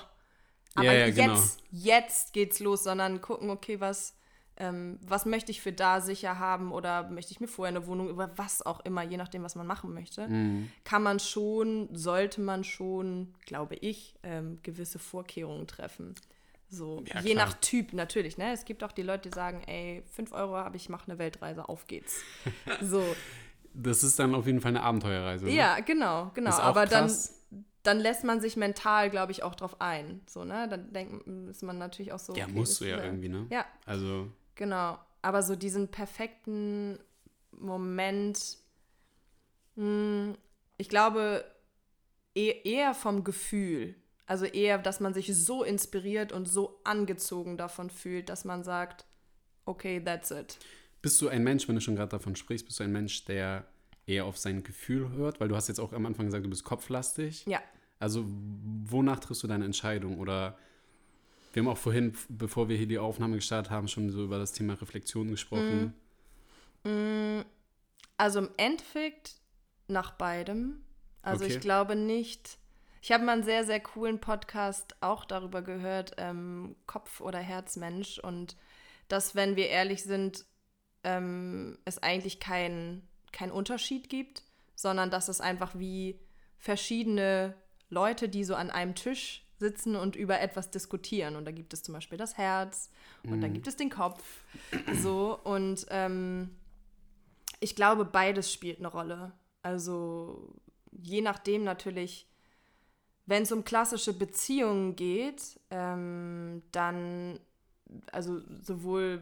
[0.75, 1.39] Aber Ja, ja, jetzt, genau.
[1.71, 4.15] jetzt geht's los, sondern gucken, okay, was,
[4.57, 8.09] ähm, was möchte ich für da sicher haben oder möchte ich mir vorher eine Wohnung
[8.09, 10.67] über was auch immer, je nachdem, was man machen möchte, mh.
[10.83, 16.13] kann man schon, sollte man schon, glaube ich, ähm, gewisse Vorkehrungen treffen.
[16.69, 17.47] So, Ja, je klar.
[17.47, 18.53] nach Typ natürlich, ne?
[18.53, 21.67] Es gibt auch die Leute, die sagen, ey, 5 Euro habe ich, mache eine Weltreise,
[21.67, 22.21] auf geht's.
[22.81, 23.03] So,
[23.73, 25.45] das ist dann auf jeden Fall eine Abenteuerreise.
[25.45, 25.51] Ne?
[25.51, 26.51] ja, genau, genau.
[26.51, 27.43] Aber dann, krass.
[27.83, 30.21] dann lässt man sich mental, glaube ich, auch drauf ein.
[30.27, 30.67] So, ne?
[30.67, 32.35] Dann denkt ist man natürlich auch so.
[32.35, 33.47] Ja, okay, musst du ja irgendwie, ne?
[33.49, 34.97] Ja, Also, Genau.
[35.21, 36.97] Aber so diesen perfekten
[37.51, 38.57] Moment,
[39.75, 40.33] mh,
[40.77, 41.43] ich glaube,
[42.35, 43.95] e eher vom Gefühl.
[44.29, 49.05] Also eher, dass man sich so inspiriert und so angezogen davon fühlt, dass man sagt,
[49.65, 50.59] okay, that's it.
[51.01, 53.65] bist du ein Mensch, wenn du schon gerade davon sprichst, bist du ein Mensch, der
[54.05, 55.39] eher auf sein Gefühl hört?
[55.39, 57.43] Weil du hast jetzt auch am Anfang gesagt, du bist kopflastig.
[57.47, 57.59] Ja.
[57.97, 58.23] Also,
[58.85, 60.19] wonach triffst du deine Entscheidung?
[60.19, 60.59] Oder
[61.53, 64.51] wir haben auch vorhin, bevor wir hier die Aufnahme gestartet haben, schon so über das
[64.51, 65.95] Thema Reflexion gesprochen.
[66.83, 67.41] Mm,
[68.17, 69.37] Also im Endeffekt
[69.87, 70.83] nach beidem.
[71.23, 71.55] Also Okay.
[71.55, 72.58] ich glaube nicht.
[73.01, 78.19] Ich habe mal einen sehr, sehr coolen Podcast auch darüber gehört, ähm, Kopf- oder Herzmensch.
[78.19, 78.55] Und
[79.07, 80.45] dass, wenn wir ehrlich sind,
[81.03, 84.43] ähm, es eigentlich keinen kein Unterschied gibt,
[84.75, 86.19] sondern dass es einfach wie
[86.57, 87.55] verschiedene
[87.89, 91.35] Leute, die so an einem Tisch sitzen und über etwas diskutieren.
[91.35, 92.89] Und da gibt es zum Beispiel das Herz
[93.23, 94.23] und dann gibt es den Kopf.
[94.93, 96.55] So, und ähm,
[97.59, 99.33] ich glaube, beides spielt eine Rolle.
[99.61, 100.53] Also
[100.91, 102.28] je nachdem natürlich,
[103.29, 107.39] wenn es um klassische Beziehungen geht, ähm, dann,
[108.11, 109.21] also sowohl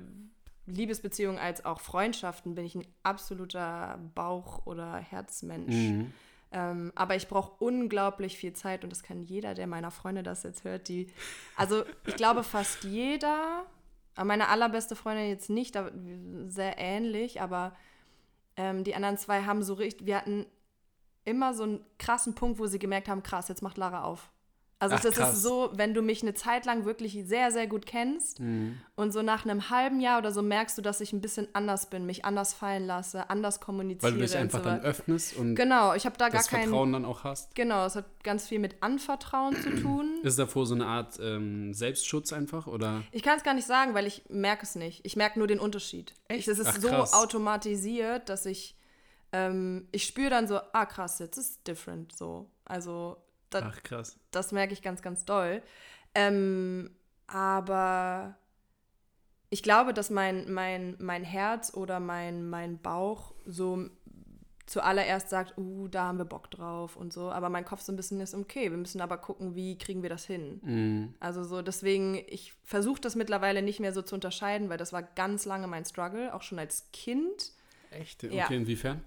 [0.66, 5.76] Liebesbeziehungen als auch Freundschaften bin ich ein absoluter Bauch- oder Herzmensch.
[5.76, 6.14] Mhm.
[6.54, 10.44] Ähm, aber ich brauche unglaublich viel Zeit und das kann jeder, der meiner Freunde das
[10.44, 11.08] jetzt hört, die,
[11.58, 13.66] also ich glaube fast jeder,
[14.24, 15.92] meine allerbeste Freundin jetzt nicht, aber
[16.48, 17.76] sehr ähnlich, aber
[18.56, 20.46] ähm, die anderen zwei haben so richtig, wir hatten
[21.28, 24.30] immer so einen krassen Punkt, wo sie gemerkt haben, krass, jetzt macht Lara auf.
[24.80, 25.34] Also Ach, das krass.
[25.34, 28.78] ist so, wenn du mich eine Zeit lang wirklich sehr, sehr gut kennst Mhm.
[28.96, 31.90] und so nach einem halben Jahr oder so merkst du, dass ich ein bisschen anders
[31.90, 34.12] bin, mich anders fallen lasse, anders kommuniziere.
[34.12, 36.48] Weil du dich und einfach so dann öffnest und Genau, ich habe da gar das
[36.50, 36.66] keinen.
[36.66, 37.56] Vertrauen dann auch hast.
[37.56, 40.20] Genau, es hat ganz viel mit Anvertrauen zu tun.
[40.22, 43.02] Ist davor so eine Art ähm, Selbstschutz einfach oder?
[43.12, 45.04] Ich kann es gar nicht sagen, weil ich merke es nicht.
[45.08, 46.14] Ich merke nur den Unterschied.
[46.28, 46.48] Echt?
[46.48, 48.76] Es ist Ach, so automatisiert, dass ich
[49.32, 52.50] ähm, ich spüre dann so, ah krass, jetzt ist es different so.
[52.66, 53.18] Also
[53.50, 54.18] da, Ach krass.
[54.32, 55.62] das merke ich ganz, ganz doll.
[56.16, 56.92] Ähm,
[57.28, 58.38] aber
[59.50, 63.90] ich glaube, dass mein, mein, mein Herz oder mein, mein Bauch so
[64.66, 67.32] zuallererst sagt, uh, da haben wir Bock drauf und so.
[67.32, 70.10] Aber mein Kopf so ein bisschen ist, okay, wir müssen aber gucken, wie kriegen wir
[70.10, 70.60] das hin.
[70.64, 71.14] Mhm.
[71.22, 75.04] Also so, deswegen, ich versuche das mittlerweile nicht mehr so zu unterscheiden, weil das war
[75.04, 77.54] ganz lange mein Struggle, auch schon als Kind.
[77.92, 78.26] Echt?
[78.26, 78.48] Okay, Ja.
[78.48, 79.02] inwiefern?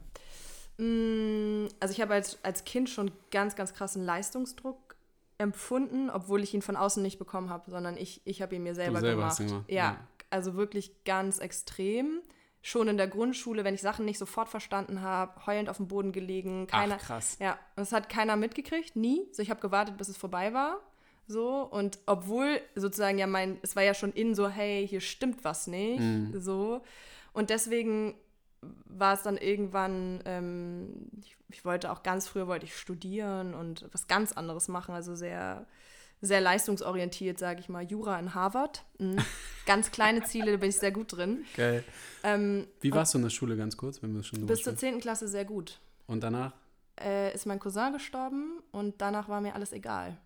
[0.81, 4.97] Mm, Also ich habe als, als Kind schon ganz, ganz krassen Leistungsdruck
[5.39, 8.75] empfunden, obwohl ich ihn von außen nicht bekommen habe, sondern ich, ich habe ihn mir
[8.75, 9.39] selber, selber gemacht.
[9.39, 9.97] gemacht, Ja, ja.
[10.31, 12.21] also wirklich ganz extrem.
[12.63, 16.13] Schon in der Grundschule, wenn ich Sachen nicht sofort verstanden habe, heulend auf dem Boden
[16.13, 16.97] gelegen, keiner.
[17.01, 17.39] Ach krass.
[17.41, 19.27] Ja, und es hat keiner mitgekriegt, nie.
[19.33, 20.79] So, ich habe gewartet, bis es vorbei war.
[21.27, 25.43] So, und obwohl sozusagen ja mein, es war ja schon in so, hey, hier stimmt
[25.43, 26.01] was nicht.
[26.01, 26.39] Mhm.
[26.39, 26.83] So.
[27.33, 28.15] Und deswegen
[28.63, 33.87] war es dann irgendwann, ähm, ich, ich wollte auch ganz früher wollte ich studieren und
[33.93, 35.67] was ganz anderes machen, also sehr,
[36.21, 38.85] sehr leistungsorientiert, sage ich mal, Jura in Harvard.
[38.99, 39.19] Mhm.
[39.67, 41.45] ganz kleine Ziele, da bin ich sehr gut drin.
[41.57, 41.85] Geil.
[42.23, 44.95] Ähm, Wie warst du in der Schule ganz kurz, wenn wir schon bis zur sprechen?
[44.97, 45.01] 10.
[45.01, 45.81] Klasse sehr gut.
[46.07, 46.53] Und danach?
[47.01, 50.19] Äh, ist mein Cousin gestorben und danach war mir alles egal.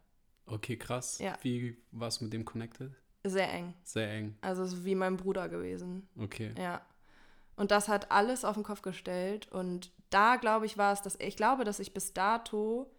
[0.46, 1.18] Okay, krass.
[1.18, 1.38] Ja.
[1.42, 2.92] Wie warst du mit dem connected?
[3.22, 3.74] Sehr eng.
[3.84, 4.36] Sehr eng.
[4.42, 6.08] Also es ist wie mein Bruder gewesen.
[6.18, 6.52] Okay.
[6.58, 6.82] Ja.
[7.56, 9.50] Und das hat alles auf den Kopf gestellt.
[9.52, 12.90] Und da, glaube ich, war es, dass ich glaube, dass ich bis dato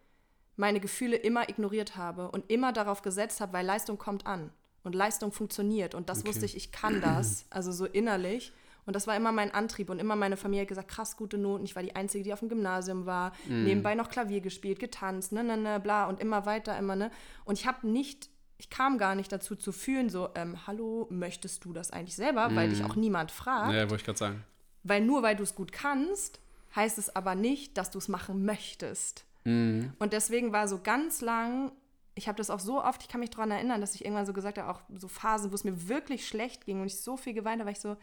[0.56, 4.50] meine Gefühle immer ignoriert habe und immer darauf gesetzt habe, weil Leistung kommt an
[4.84, 5.94] und Leistung funktioniert.
[5.94, 6.28] Und das Okay.
[6.28, 8.52] wusste ich, ich kann das, also so innerlich.
[8.86, 9.90] Und das war immer mein Antrieb.
[9.90, 11.64] Und immer meine Familie hat gesagt, krass gute Noten.
[11.64, 13.32] Ich war die Einzige, die auf dem Gymnasium war.
[13.64, 16.06] Nebenbei noch Klavier gespielt, getanzt, ne, ne, ne, bla.
[16.06, 17.10] Und immer weiter, immer, ne.
[17.44, 21.64] Und ich habe nicht, ich kam gar nicht dazu zu fühlen, so, ähm, hallo, möchtest
[21.64, 22.54] du das eigentlich selber?
[22.54, 23.74] Weil dich auch niemand fragt.
[23.74, 24.44] Ja, wollte ich gerade sagen.
[24.82, 26.40] Weil nur weil du es gut kannst,
[26.74, 29.24] heißt es aber nicht, dass du es machen möchtest.
[29.44, 29.92] Mhm.
[29.98, 31.72] Und deswegen war so ganz lang,
[32.14, 34.32] ich habe das auch so oft, ich kann mich daran erinnern, dass ich irgendwann so
[34.32, 37.34] gesagt habe, auch so Phasen, wo es mir wirklich schlecht ging und ich so viel
[37.34, 37.96] geweint habe, war ich so,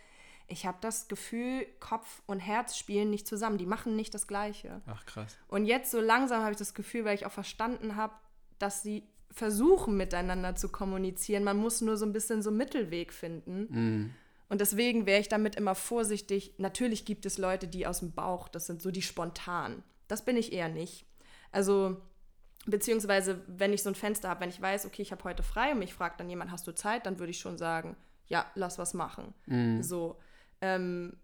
[0.48, 4.82] ich habe das Gefühl, Kopf und Herz spielen nicht zusammen, die machen nicht das Gleiche.
[4.86, 5.38] Ach krass.
[5.48, 8.14] Und jetzt so langsam habe ich das Gefühl, weil ich auch verstanden habe,
[8.60, 11.44] dass sie versuchen miteinander zu kommunizieren.
[11.44, 13.68] Man muss nur so ein bisschen so einen Mittelweg finden.
[13.70, 14.14] Mhm.
[14.50, 16.54] Und deswegen wäre ich damit immer vorsichtig.
[16.60, 19.84] Natürlich gibt es Leute, die aus dem Bauch, das sind so die spontan.
[20.08, 21.06] Das bin ich eher nicht.
[21.52, 21.98] Also,
[22.68, 25.72] beziehungsweise, wenn ich so ein Fenster habe, wenn ich weiß, okay, ich habe heute frei
[25.72, 27.96] und mich fragt dann jemand, hast du Zeit, dann würde ich schon sagen,
[28.28, 29.34] ja, lass was machen.
[29.48, 29.82] Mhm.
[29.82, 30.20] So.
[30.62, 31.18] Ähm,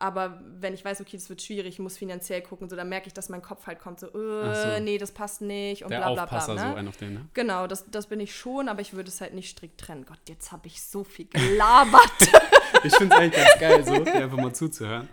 [0.00, 3.08] aber wenn ich weiß, okay, das wird schwierig, ich muss finanziell gucken, so, dann merke
[3.08, 4.82] ich, dass mein Kopf halt kommt, so, äh, so.
[4.82, 6.64] nee, das passt nicht und Der bla bla Aufpasser, bla.
[6.66, 6.70] Ne?
[6.70, 7.28] so ein auf den, ne?
[7.34, 10.04] Genau, das, das bin ich schon, aber ich würde es halt nicht strikt trennen.
[10.06, 12.12] Gott, jetzt habe ich so viel gelabert.
[12.84, 15.08] Ich finde es eigentlich ganz geil, so dir einfach mal zuzuhören.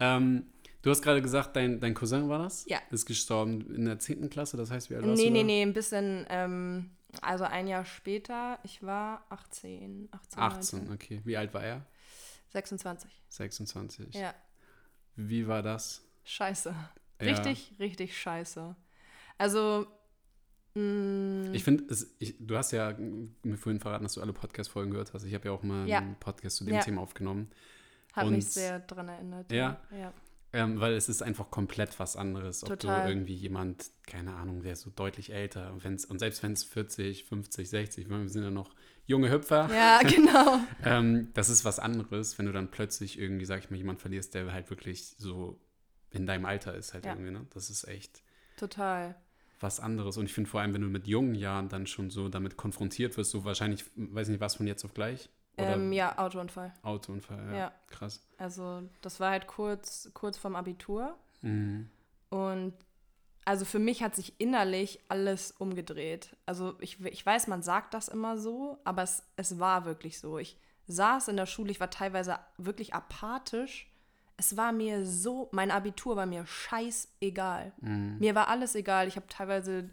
[0.00, 0.46] Ähm,
[0.80, 2.64] du hast gerade gesagt, dein, dein Cousin war das?
[2.68, 2.78] Ja.
[2.90, 4.30] Ist gestorben in der 10.
[4.30, 5.46] Klasse, das heißt, wie alt warst nee, du nee, da?
[5.46, 11.20] nee, ein bisschen, ähm, also ein Jahr später, ich war 18, 18, 18, 19, okay.
[11.24, 11.84] Wie alt war er?
[12.50, 13.10] 26.
[13.28, 14.14] 26.
[14.14, 14.34] Ja,
[15.16, 16.02] Wie war das?
[16.24, 16.70] scheiße.
[16.70, 17.26] Ja.
[17.26, 18.74] Richtig, richtig scheiße.
[19.38, 19.86] Also,
[20.74, 21.84] mh, Ich finde,
[22.40, 22.94] du hast ja
[23.42, 25.24] mir vorhin verraten, dass du alle Podcast-Folgen gehört hast.
[25.24, 25.98] Ich habe ja auch mal Ja.
[25.98, 26.80] einen Podcast zu dem Ja.
[26.80, 27.50] Thema aufgenommen.
[28.12, 29.52] hat mich sehr dran erinnert.
[29.52, 29.78] Ja?
[29.90, 30.10] ja.
[30.54, 33.02] Ähm, weil es ist einfach komplett was anderes, ob Total.
[33.04, 36.64] du irgendwie jemand, keine Ahnung, der ist so deutlich älter wenn's, und selbst wenn es
[36.64, 38.74] 40, 50, 60, wir sind ja noch
[39.06, 40.58] junge Hüpfer, Ja, genau.
[40.84, 44.34] ähm, das ist was anderes, wenn du dann plötzlich irgendwie, sag ich mal, jemand verlierst,
[44.34, 45.58] der halt wirklich so
[46.10, 47.12] in deinem Alter ist halt Ja.
[47.12, 47.46] irgendwie, ne?
[47.54, 48.22] Das ist echt
[48.56, 49.14] Total.
[49.60, 50.16] was anderes.
[50.16, 53.16] Und ich finde vor allem, wenn du mit jungen Jahren dann schon so damit konfrontiert
[53.16, 55.28] wirst, so wahrscheinlich, weiß nicht, was von jetzt auf gleich?
[55.58, 56.72] Ähm, ja, Autounfall.
[56.82, 57.56] Autounfall, ja.
[57.56, 57.72] Ja.
[57.88, 58.22] Krass.
[58.38, 61.16] Also, das war halt kurz, kurz vorm Abitur.
[61.42, 61.88] Mhm.
[62.28, 62.74] Und
[63.46, 66.36] also für mich hat sich innerlich alles umgedreht.
[66.46, 70.38] Also ich, ich weiß, man sagt das immer so, aber es, es war wirklich so.
[70.38, 73.88] Ich saß in der Schule, ich war teilweise wirklich apathisch.
[74.36, 77.72] Es war mir so, mein Abitur war mir scheißegal.
[77.80, 78.16] Mhm.
[78.18, 79.06] Mir war alles egal.
[79.06, 79.90] Ich habe teilweise,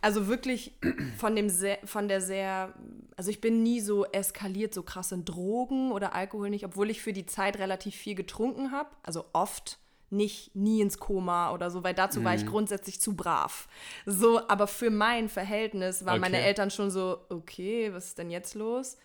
[0.00, 0.78] also wirklich
[1.18, 2.72] von dem sehr, von der sehr,
[3.16, 7.02] also ich bin nie so eskaliert, so krass in Drogen oder Alkohol nicht, obwohl ich
[7.02, 9.80] für die Zeit relativ viel getrunken habe, also oft
[10.10, 12.24] nicht nie ins Koma oder so, weil dazu mhm.
[12.24, 12.48] war ich mhm.
[12.48, 13.68] grundsätzlich zu brav.
[14.06, 16.32] So, aber für mein Verhältnis waren okay.
[16.32, 18.98] meine Eltern schon so, okay, was ist denn jetzt los?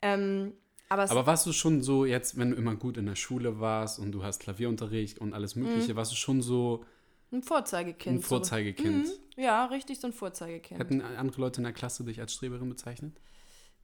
[0.00, 0.52] Ähm,
[0.88, 3.98] aber, aber warst du schon so jetzt, wenn du immer gut in der Schule warst
[3.98, 5.96] und du hast Klavierunterricht und alles Mögliche, mhm.
[5.96, 6.84] warst du schon so
[7.32, 8.18] ein Vorzeigekind.
[8.18, 9.08] Ein Vorzeigekind.
[9.08, 9.14] So.
[9.14, 9.42] Mhm.
[9.42, 10.78] Ja, richtig so ein Vorzeigekind.
[10.78, 13.16] Hätten andere Leute in der Klasse dich als Streberin bezeichnet?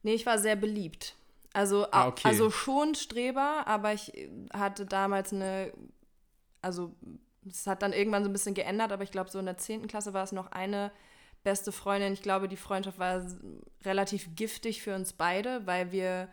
[0.03, 1.15] Nee, ich war sehr beliebt.
[1.53, 2.29] Also, ah, okay.
[2.29, 4.13] also schon Streber, aber ich
[4.53, 5.73] hatte damals eine
[6.61, 6.95] also
[7.49, 9.87] es hat dann irgendwann so ein bisschen geändert, aber ich glaube, so in der 10.
[9.87, 10.91] Klasse war es noch eine
[11.43, 12.13] beste Freundin.
[12.13, 13.25] Ich glaube, die Freundschaft war
[13.83, 16.29] relativ giftig für uns beide, weil wir,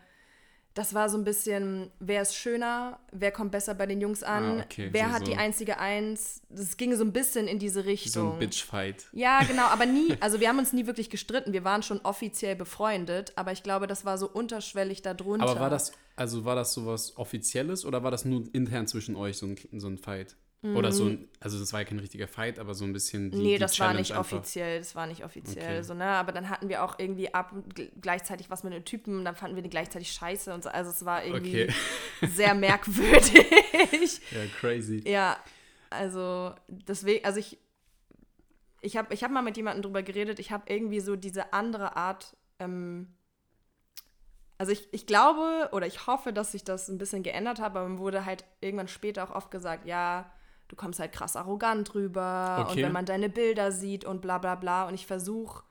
[0.75, 4.59] das war so ein bisschen, wer ist schöner, wer kommt besser bei den Jungs an,
[4.59, 4.89] ah, okay.
[4.91, 6.43] wer so, hat die einzige Eins.
[6.49, 8.11] Das ging so ein bisschen in diese Richtung.
[8.11, 9.07] So ein Bitchfight.
[9.11, 11.53] Ja, genau, aber nie, also wir haben uns nie wirklich gestritten.
[11.53, 15.49] Wir waren schon offiziell befreundet, aber ich glaube, das war so unterschwellig darunter.
[15.49, 19.37] Aber war das also war das sowas Offizielles oder war das nur intern zwischen euch
[19.37, 20.35] so ein, so ein Fight?
[20.61, 20.75] Mhm.
[20.75, 23.37] Oder so ein, also das war ja kein richtiger Fight, aber so ein bisschen die,
[23.37, 24.33] Nee, das die war nicht einfach.
[24.33, 25.77] offiziell, das war nicht offiziell.
[25.77, 25.83] Okay.
[25.83, 26.03] So, ne?
[26.03, 27.53] Aber dann hatten wir auch irgendwie ab
[28.01, 30.69] gleichzeitig was mit einem Typen und dann fanden wir den gleichzeitig scheiße und so.
[30.69, 31.73] Also es war irgendwie okay.
[32.33, 33.31] sehr merkwürdig.
[34.31, 35.01] ja, crazy.
[35.07, 35.37] Ja,
[35.89, 37.57] also deswegen, also ich,
[38.81, 41.95] ich habe ich hab mal mit jemandem drüber geredet, ich habe irgendwie so diese andere
[41.95, 43.07] Art ähm,
[44.59, 47.83] also ich, ich glaube oder ich hoffe, dass sich das ein bisschen geändert hat, aber
[47.87, 50.29] man wurde halt irgendwann später auch oft gesagt, ja,
[50.67, 52.71] du kommst halt krass arrogant rüber okay.
[52.71, 55.63] und wenn man deine Bilder sieht und bla bla bla und ich versuche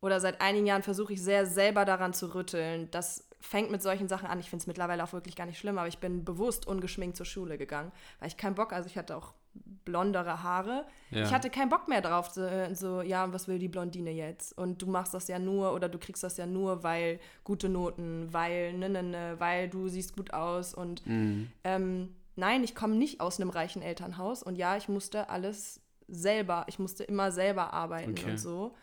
[0.00, 2.90] oder seit einigen Jahren versuche ich sehr selber daran zu rütteln.
[2.90, 4.40] Das fängt mit solchen Sachen an.
[4.40, 7.26] Ich finde es mittlerweile auch wirklich gar nicht schlimm, aber ich bin bewusst ungeschminkt zur
[7.26, 9.34] Schule gegangen, weil ich keinen Bock, also ich hatte auch
[9.86, 10.84] blondere Haare.
[11.10, 11.22] Ja.
[11.22, 14.58] Ich hatte keinen Bock mehr drauf, so, so, ja, was will die Blondine jetzt?
[14.58, 18.28] Und du machst das ja nur oder du kriegst das ja nur, weil gute Noten,
[18.30, 20.74] weil, ne, ne, ne, weil du siehst gut aus.
[20.74, 21.50] Und mhm.
[21.64, 26.66] ähm, nein, ich komme nicht aus einem reichen Elternhaus und ja, ich musste alles selber,
[26.68, 28.32] ich musste immer selber arbeiten okay.
[28.32, 28.74] und so.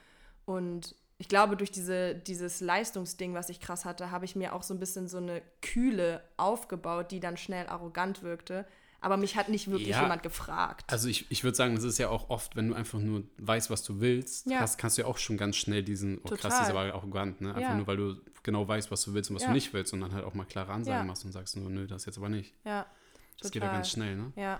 [0.45, 4.63] Und ich glaube, durch diese, dieses Leistungsding, was ich krass hatte, habe ich mir auch
[4.63, 8.65] so ein bisschen so eine Kühle aufgebaut, die dann schnell arrogant wirkte
[9.03, 10.91] aber mich hat nicht wirklich ja, jemand gefragt.
[10.91, 13.69] Also ich, ich würde sagen, das ist ja auch oft, wenn du einfach nur weißt,
[13.69, 14.59] was du willst, ja.
[14.59, 16.37] hast, kannst du ja auch schon ganz schnell diesen, oh Total.
[16.37, 17.49] krass, das ist aber arrogant, ne?
[17.49, 17.75] Einfach ja.
[17.75, 20.13] nur, weil du genau weißt, was du willst und was du nicht willst und dann
[20.13, 22.53] halt auch mal klare Ansagen machst und sagst nur, nö, das jetzt aber nicht.
[22.65, 22.85] Ja.
[23.41, 24.31] Das geht ja ganz schnell, ne?
[24.35, 24.59] Ja.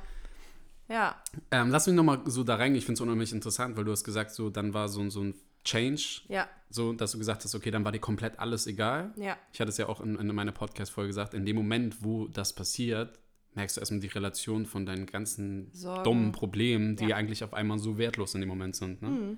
[0.90, 1.16] Ja.
[1.50, 4.04] Ähm, lass mich nochmal so da reingehen, ich finde es unheimlich interessant, weil du hast
[4.04, 6.22] gesagt, so, dann war so, so ein Change.
[6.28, 6.50] Ja.
[6.70, 9.14] So, dass du gesagt hast, okay, dann war dir komplett alles egal.
[9.16, 9.38] Ja.
[9.54, 12.54] Ich hatte es ja auch in, in meiner Podcast-Folge gesagt, in dem Moment, wo das
[12.54, 13.20] passiert,
[13.56, 16.04] merkst du erstmal die Relation von deinen ganzen Sorgen.
[16.04, 17.16] dummen Problemen, die ja.
[17.16, 19.02] eigentlich auf einmal so wertlos in dem Moment sind.
[19.02, 19.10] Ne?
[19.10, 19.38] Mhm.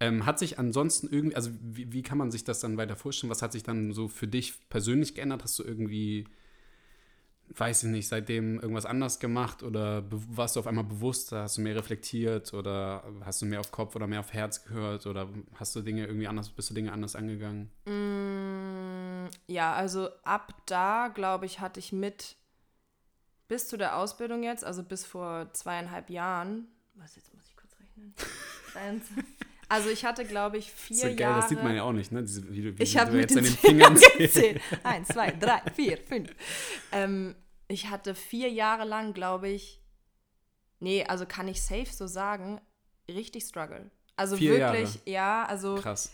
[0.00, 3.30] Ähm, hat sich ansonsten irgendwie, also wie, wie, kann man sich das dann weiter vorstellen?
[3.30, 5.44] Was hat sich dann so für dich persönlich geändert?
[5.44, 6.26] Hast du irgendwie,
[7.56, 11.42] weiß ich nicht, seitdem irgendwas anders gemacht oder warst du auf einmal bewusster?
[11.42, 15.06] Hast du mehr reflektiert oder hast du mehr auf Kopf oder mehr auf Herz gehört
[15.06, 17.70] oder hast du Dinge irgendwie anders, bist du Dinge anders angegangen?
[17.86, 22.36] Mm, ja, also ab da, glaube ich, hatte ich mit
[23.48, 27.72] bis zu der Ausbildung jetzt, also bis vor zweieinhalb Jahren, was jetzt muss ich kurz
[27.78, 28.14] rechnen?
[29.68, 31.40] also ich hatte, glaube ich, vier so geil, Jahre.
[31.40, 32.22] Das sieht man ja auch nicht, ne?
[32.22, 34.60] Diese, wie, wie, ich habe mit jetzt den, den Fingern gezählt.
[34.82, 36.30] Eins, zwei, drei, vier, fünf.
[36.92, 37.34] Ähm,
[37.68, 39.80] ich hatte vier Jahre lang, glaube ich,
[40.80, 42.60] nee, also kann ich safe so sagen,
[43.08, 43.90] richtig struggle.
[44.16, 45.10] Also vier wirklich, Jahre.
[45.10, 46.12] ja, also Krass.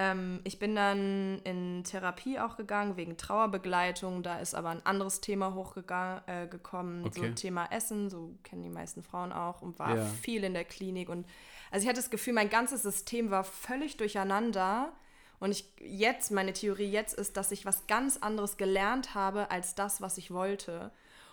[0.00, 4.22] Ähm, ich bin dann in Therapie auch gegangen wegen Trauerbegleitung.
[4.22, 7.20] Da ist aber ein anderes Thema hochgekommen, äh, okay.
[7.28, 10.04] so Thema Essen, so kennen die meisten Frauen auch und war ja.
[10.04, 11.08] viel in der Klinik.
[11.08, 11.26] Und
[11.72, 14.92] also ich hatte das Gefühl, mein ganzes System war völlig durcheinander.
[15.40, 19.74] Und ich jetzt, meine Theorie jetzt ist, dass ich was ganz anderes gelernt habe als
[19.74, 20.92] das, was ich wollte.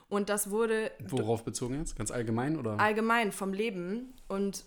[0.09, 0.91] Und das wurde.
[1.07, 1.95] Worauf bezogen jetzt?
[1.95, 2.79] Ganz allgemein oder?
[2.79, 4.13] Allgemein vom Leben.
[4.27, 4.65] Und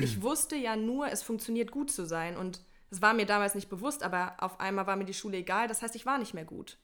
[0.00, 2.36] ich wusste ja nur, es funktioniert gut zu sein.
[2.36, 2.60] Und
[2.94, 5.66] das war mir damals nicht bewusst, aber auf einmal war mir die Schule egal.
[5.66, 6.78] Das heißt, ich war nicht mehr gut.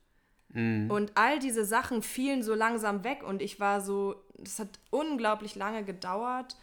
[0.48, 0.90] Mhm.
[0.90, 5.54] Und all diese Sachen fielen so langsam weg und ich war so, das hat unglaublich
[5.54, 6.56] lange gedauert.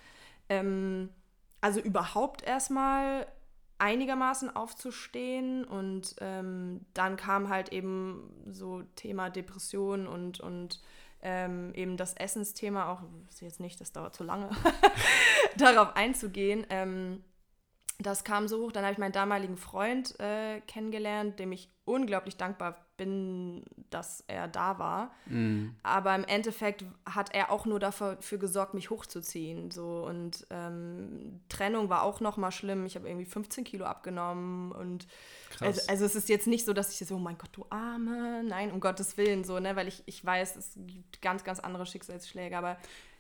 [0.50, 1.10] Ähm,
[1.62, 3.26] also überhaupt erstmal
[3.78, 10.82] einigermaßen aufzustehen und ähm, dann kam halt eben so Thema Depression und, und
[11.22, 13.02] ähm, eben das Essensthema auch,
[13.40, 14.50] jetzt nicht, das dauert zu lange,
[15.58, 16.66] darauf einzugehen.
[16.70, 17.24] Ähm,
[18.00, 22.38] das kam so hoch, dann habe ich meinen damaligen Freund äh, kennengelernt, dem ich unglaublich
[22.38, 25.16] dankbar bin, dass er da war.
[25.26, 25.70] Mm.
[25.82, 29.72] Aber im Endeffekt hat er auch nur dafür gesorgt, mich hochzuziehen.
[29.72, 30.06] So.
[30.06, 32.86] Und ähm, Trennung war auch noch mal schlimm.
[32.86, 34.72] Ich habe irgendwie 15 Kilo abgenommen.
[34.72, 35.08] Und
[35.60, 38.44] also, also, es ist jetzt nicht so, dass ich so, oh mein Gott, du Arme.
[38.44, 39.76] Nein, um Gottes Willen, so, ne?
[39.76, 42.58] Weil ich, ich weiß, es gibt ganz, ganz andere Schicksalsschläge.
[42.58, 42.78] Aber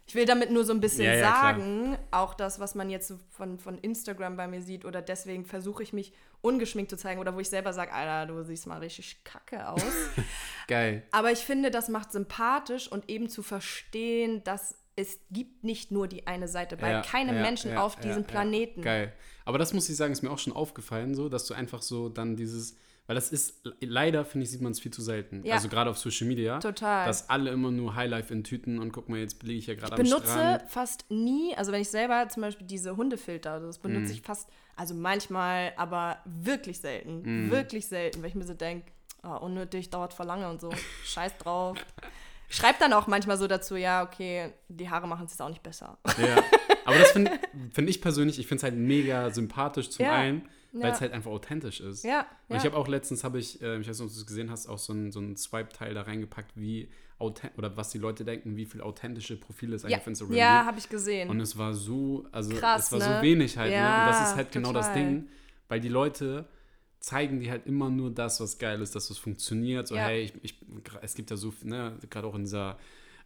[0.08, 3.14] ich will damit nur so ein bisschen Ja, ja, sagen, auch das, was man jetzt
[3.30, 7.36] von, von Instagram bei mir sieht, oder deswegen versuche ich mich ungeschminkt zu zeigen, oder
[7.36, 9.84] wo ich selber sage, Alter, du siehst mal richtig kacke aus.
[10.68, 11.04] Geil.
[11.12, 16.08] Aber ich finde, das macht sympathisch und eben zu verstehen, dass es gibt nicht nur
[16.08, 18.24] die eine Seite, bei Ja, keinem ja, Menschen ja, auf diesem.
[18.24, 18.82] Planeten.
[18.82, 19.14] Geil.
[19.46, 22.10] Aber das muss ich sagen, ist mir auch schon aufgefallen, so, dass du einfach so
[22.10, 25.44] dann dieses, weil das ist, leider finde ich, sieht man es viel zu selten.
[25.46, 25.56] Ja.
[25.56, 26.60] Also gerade auf Social Media.
[26.60, 27.06] Total.
[27.08, 29.94] Dass alle immer nur Highlife in Tüten und guck mal, jetzt liege ich ja gerade
[29.94, 30.64] am benutze Strand.
[30.70, 34.94] fast nie, also wenn ich selber zum Beispiel diese Hundefilter, das benutze ich fast, also
[34.94, 37.52] manchmal, aber wirklich selten, Mhm.
[37.52, 38.92] wirklich selten, weil ich mir so denke,
[39.24, 40.70] oh, unnötig, dauert voll lange und so,
[41.06, 41.78] scheiß drauf.
[42.50, 45.64] Schreibt dann auch manchmal so dazu, ja, okay, die Haare machen es jetzt auch nicht
[45.64, 45.98] besser.
[46.18, 46.44] Ja.
[46.86, 47.32] Aber das finde
[47.74, 50.14] find ich persönlich, ich finde es halt mega sympathisch zum Ja.
[50.14, 50.90] einen, weil Ja.
[50.90, 52.04] es halt einfach authentisch ist.
[52.04, 52.58] Ja, Und ja.
[52.58, 54.68] ich habe auch letztens, habe ich, äh, ich weiß nicht, ob du es gesehen hast,
[54.68, 58.66] auch so ein, so Swipe-Teil da reingepackt, wie authent oder was die Leute denken, wie
[58.66, 60.68] viel authentische Profile es eigentlich ja, auf Instagram ja gibt.
[60.68, 61.30] habe ich gesehen.
[61.30, 63.16] Und es war so, also Krass, es war ne?
[63.18, 63.76] so wenig halt, ne?
[63.78, 65.04] Ja, Und das ist halt genau das total.
[65.04, 65.28] Ding,
[65.68, 66.46] weil die Leute
[67.00, 69.88] zeigen dir halt immer nur das, was geil ist, dass es funktioniert.
[69.88, 70.06] So, Ja.
[70.08, 70.56] hey, ich, ich,
[71.02, 72.78] es gibt ja so, viel, ne, gerade auch in dieser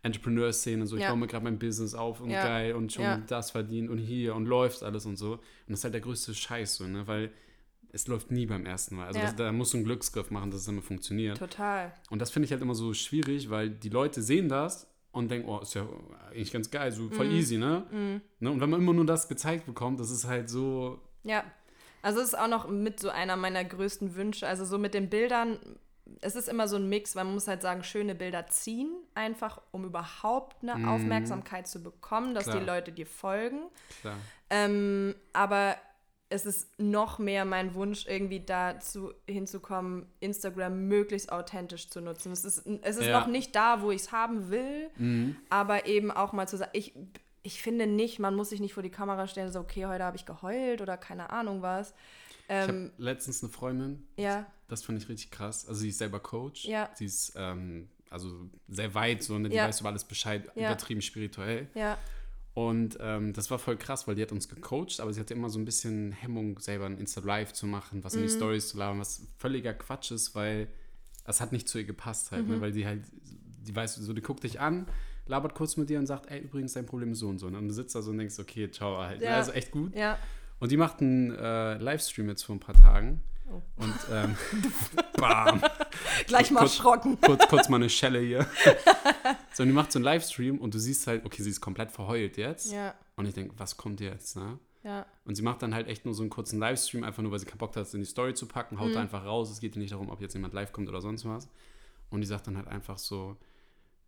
[0.04, 1.10] Entrepreneur-Szene, so, ich Ja.
[1.10, 2.44] baue mir gerade mein Business auf und Ja.
[2.44, 3.18] geil und schon Ja.
[3.28, 5.34] das verdient und hier und läuft alles und so.
[5.34, 7.32] Und das ist halt der größte Scheiß, so, ne, weil
[7.94, 9.08] es läuft nie beim ersten Mal.
[9.08, 9.26] Also Ja.
[9.26, 11.38] das, da musst du einen Glücksgriff machen, dass es immer funktioniert.
[11.38, 11.94] Total.
[12.10, 15.48] Und das finde ich halt immer so schwierig, weil die Leute sehen das und denken,
[15.50, 15.88] oh, ist ja
[16.30, 17.86] eigentlich ganz geil, so voll easy, ne?
[18.40, 18.50] ne?
[18.52, 21.44] Und wenn man immer nur das gezeigt bekommt, das ist halt so, Ja.
[22.04, 24.48] Also es ist auch noch mit so einer meiner größten Wünsche.
[24.48, 25.60] Also so mit den Bildern,
[26.22, 29.62] es ist immer so ein Mix, weil man muss halt sagen, schöne Bilder ziehen, einfach
[29.72, 32.52] um überhaupt eine Aufmerksamkeit zu bekommen, dass Mhm.
[32.52, 32.60] Klar.
[32.62, 33.60] die Leute dir folgen.
[34.50, 35.76] Ähm, aber
[36.30, 42.32] es ist noch mehr mein Wunsch, irgendwie dazu hinzukommen, Instagram möglichst authentisch zu nutzen.
[42.32, 43.20] Es ist, es ist Ja.
[43.20, 45.36] noch nicht da, wo ich es haben will, Mhm.
[45.50, 46.94] aber eben auch mal zu sagen, ich,
[47.44, 50.16] ich finde nicht, man muss sich nicht vor die Kamera stellen, so, okay, heute habe
[50.16, 51.94] ich geheult oder keine Ahnung was.
[52.54, 55.66] Ich Ähm, habe letztens eine Freundin, ja, das fand ich richtig krass.
[55.68, 56.66] Also sie ist selber Coach.
[56.66, 56.90] Ja.
[56.96, 59.48] Sie ist ähm, also sehr weit, so, ne?
[59.50, 59.68] die Ja.
[59.68, 60.70] weiß über alles Bescheid, Ja.
[60.72, 61.68] übertrieben spirituell.
[61.76, 61.98] ja,
[62.54, 65.50] Und ähm, das war voll krass, weil die hat uns gecoacht, aber sie hatte immer
[65.50, 68.26] so ein bisschen Hemmung, selber ein Insta-Live zu machen, was in Mhm.
[68.28, 70.68] die Stories zu labern, was völliger Quatsch ist, weil
[71.26, 72.56] das hat nicht zu ihr gepasst halt, Mhm.
[72.56, 72.62] ne?
[72.62, 73.04] weil die halt,
[73.66, 74.88] die weiß, so, die guckt dich an,
[75.28, 77.48] labert kurz mit dir und sagt, ey, übrigens, dein Problem ist so und so.
[77.48, 79.20] Und dann sitzt da so und denkst, okay, ciao halt.
[79.22, 79.28] ne?
[79.28, 79.38] Ja.
[79.38, 79.96] Also echt gut.
[79.96, 80.18] ja.
[80.62, 83.22] Und die macht einen äh, Livestream jetzt vor ein paar Tagen.
[83.52, 83.62] Oh.
[83.84, 84.38] Und ähm,
[85.18, 85.62] bam,
[86.28, 87.20] Gleich mal Kurz- erschrocken.
[87.20, 88.46] kurz, kurz mal eine Schelle hier.
[89.54, 91.92] so, und die macht so einen Livestream und du siehst halt, okay, sie ist komplett
[91.92, 92.72] verheult jetzt.
[92.72, 94.58] Ja, Und ich denke, was kommt jetzt, ne?
[94.84, 97.40] ja, Und sie macht dann halt echt nur so einen kurzen Livestream, einfach nur, weil
[97.40, 98.80] sie keinen Bock hat, es in die Story zu packen, Mhm.
[98.80, 99.52] haut einfach raus.
[99.52, 101.50] Es geht ihr nicht darum, ob jetzt jemand live kommt oder sonst was.
[102.10, 103.36] Und die sagt dann halt einfach so,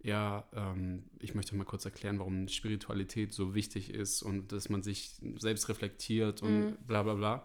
[0.04, 4.84] ja, ähm, ich möchte mal kurz erklären, warum Spiritualität so wichtig ist und dass man
[4.84, 6.78] sich selbst reflektiert und Mhm.
[6.86, 7.44] bla bla bla.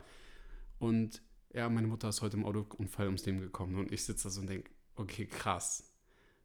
[0.78, 1.22] Und
[1.54, 4.40] ja, meine Mutter ist heute im Autounfall ums Leben gekommen und ich sitze da so
[4.40, 5.84] und denke, okay, krass.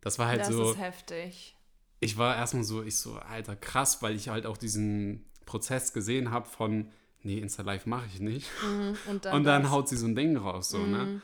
[0.02, 1.56] Das war halt das so ist heftig.
[2.00, 6.32] ich war erstmal so, ich so, alter, krass, weil ich halt auch diesen Prozess gesehen
[6.32, 8.50] habe von, nee, Insta-Live mache ich nicht.
[8.64, 8.98] Mhm.
[9.10, 9.72] Und dann, Und dann das.
[9.72, 11.06] haut sie so ein Ding raus, so, ne?
[11.06, 11.22] Mhm.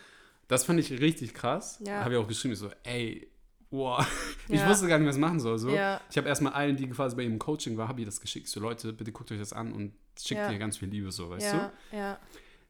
[0.48, 1.80] Das fand ich richtig krass.
[1.86, 2.04] Ja.
[2.04, 3.29] Habe ich auch geschrieben, ich so, ey,
[3.72, 4.06] wow.
[4.52, 4.68] Ich Ja.
[4.68, 5.70] wusste gar nicht, was ich machen soll, so.
[5.70, 6.02] Ja.
[6.10, 8.48] Ich habe erstmal allen, die quasi bei ihm im Coaching war, habe ich das geschickt.
[8.48, 10.50] So, Leute, bitte guckt euch das an und schickt Ja.
[10.52, 11.96] mir ganz viel Liebe, so, weißt Ja, du?
[11.98, 12.20] ja,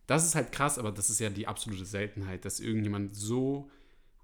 [0.08, 3.70] Das ist halt krass, aber das ist ja die absolute Seltenheit, dass irgendjemand so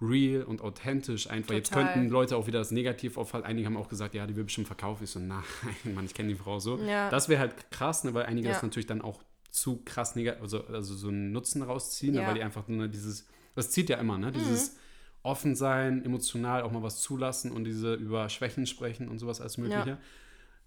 [0.01, 1.53] real und authentisch einfach.
[1.53, 1.93] Jetzt Total.
[1.93, 3.45] könnten Leute auch wieder das Negativ auffallen.
[3.45, 5.05] Einige haben auch gesagt, ja, die will bestimmt verkaufen.
[5.05, 5.43] Ich so, nein,
[5.95, 6.77] Mann, ich kenne die Frau so.
[6.79, 7.09] Ja.
[7.09, 10.65] Das wäre halt krass, ne, weil einige das natürlich dann auch zu krass negativ, also,
[10.67, 12.21] also so einen Nutzen rausziehen, ne.
[12.21, 12.25] Mhm.
[12.27, 14.33] weil die einfach nur dieses, das zieht ja immer, ne?
[14.33, 14.75] Dieses
[15.25, 19.57] offen sein, emotional auch mal was zulassen und diese über Schwächen sprechen und sowas alles
[19.57, 19.97] Mögliche.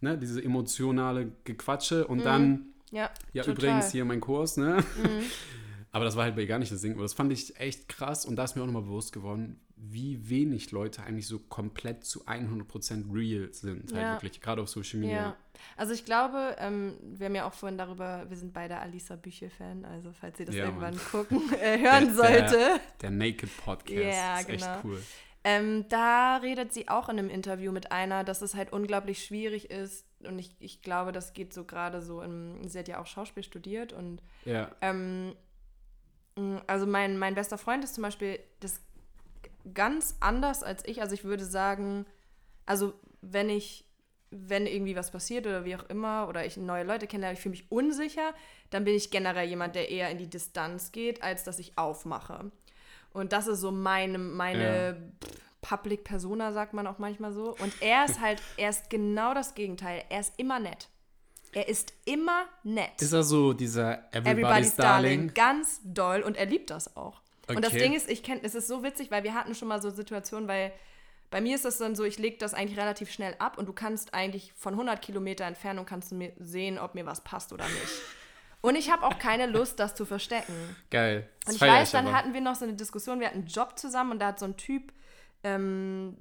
[0.00, 0.18] Ne?
[0.18, 3.10] Diese emotionale Gequatsche und dann ja.
[3.32, 3.54] ja, total.
[3.54, 4.84] übrigens hier mein Kurs, ne?
[5.02, 5.22] Mhm.
[5.90, 6.92] Aber das war halt bei ihr gar nicht das Ding.
[6.92, 10.28] Aber das fand ich echt krass und da ist mir auch nochmal bewusst geworden, wie
[10.28, 13.92] wenig Leute eigentlich so komplett zu 100% real sind.
[13.92, 14.12] Halt Ja.
[14.14, 15.16] wirklich, gerade auf Social Media.
[15.16, 15.36] Ja,
[15.76, 19.84] also ich glaube, ähm, wir haben ja auch vorhin darüber, wir sind beide Alisa Büchel-Fan,
[19.84, 21.04] also falls ihr das Ja, irgendwann Mann.
[21.10, 22.80] gucken, äh, hören Der- der- sollte.
[23.00, 23.98] Der Naked Podcast.
[23.98, 24.80] Ja, ist echt genau.
[24.84, 25.02] cool.
[25.44, 29.70] Ähm, da redet sie auch in einem Interview mit einer, dass es halt unglaublich schwierig
[29.70, 30.04] ist.
[30.26, 32.66] Und ich, ich glaube, das geht so gerade so im.
[32.68, 34.20] Sie hat ja auch Schauspiel studiert und.
[34.44, 34.72] Ja.
[34.80, 35.34] Ähm,
[36.66, 38.80] also mein, mein bester Freund ist zum Beispiel das
[39.74, 41.00] ganz anders als ich.
[41.00, 42.06] Also ich würde sagen,
[42.66, 43.84] also wenn ich,
[44.30, 47.52] wenn irgendwie was passiert oder wie auch immer, oder ich neue Leute kennenlerne, ich fühle
[47.52, 48.34] mich unsicher,
[48.70, 52.50] dann bin ich generell jemand, der eher in die Distanz geht, als dass ich aufmache.
[53.12, 55.28] Und das ist so meine, meine Ja.
[55.60, 57.56] Public Persona, sagt man auch manchmal so.
[57.56, 60.04] Und er ist halt, er ist genau das Gegenteil.
[60.08, 60.88] Er ist immer nett.
[61.52, 63.00] Er ist immer nett.
[63.00, 65.18] Ist er so dieser Everybody's, Everybody's Darling?
[65.18, 65.34] Darling.
[65.34, 67.22] Ganz doll und er liebt das auch.
[67.56, 67.82] Und das Okay.
[67.82, 70.48] Ding ist, ich kenne, es ist so witzig, weil wir hatten schon mal so Situationen,
[70.48, 70.72] weil
[71.30, 73.72] bei mir ist das dann so, ich lege das eigentlich relativ schnell ab und du
[73.72, 77.64] kannst eigentlich von 100 Kilometer Entfernung kannst du mir sehen, ob mir was passt oder
[77.64, 77.92] nicht.
[78.60, 80.52] Und ich habe auch keine Lust, das zu verstecken.
[80.90, 81.28] Geil.
[81.44, 82.16] Das Und ich weiß, dann aber.
[82.16, 84.46] hatten wir noch so eine Diskussion, wir hatten einen Job zusammen und da hat so
[84.46, 84.92] ein Typ,
[85.44, 86.16] ähm,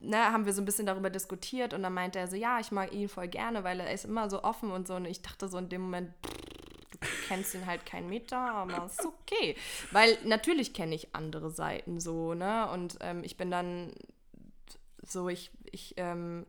[0.00, 2.72] ne, haben wir so ein bisschen darüber diskutiert und dann meinte er so, ja, ich
[2.72, 4.94] mag ihn voll gerne, weil er ist immer so offen und so.
[4.96, 6.57] Und ich dachte so in dem Moment, du
[7.28, 9.56] kennst ihn halt keinen Meter, aber ist okay.
[9.90, 12.70] Weil natürlich kenne ich andere Seiten so, ne?
[12.70, 13.92] Und ähm, ich bin dann
[15.02, 16.46] so, ich, ich, ähm,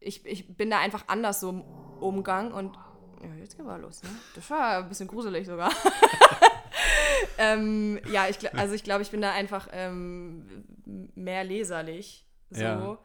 [0.00, 1.62] ich, ich bin da einfach anders so im
[2.00, 2.76] Umgang und
[3.22, 4.10] ja, jetzt geht mal los, ne?
[4.34, 5.72] Das war ein bisschen gruselig sogar.
[7.38, 10.64] ähm, ja, ich, also ich glaube, ich bin da einfach ähm,
[11.14, 12.26] mehr leserlich.
[12.50, 12.62] So.
[12.62, 12.98] Ja.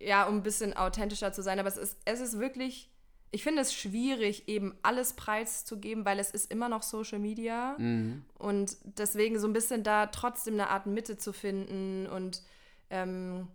[0.00, 0.24] Ja.
[0.24, 1.58] um ein bisschen authentischer zu sein.
[1.58, 2.90] Aber es ist, es ist wirklich,
[3.34, 7.74] ich finde es schwierig, eben alles preiszugeben, weil es ist immer noch Social Media.
[7.78, 8.24] Mhm.
[8.38, 12.42] Und deswegen so ein bisschen da trotzdem eine Art Mitte zu finden und
[12.90, 13.48] ähm,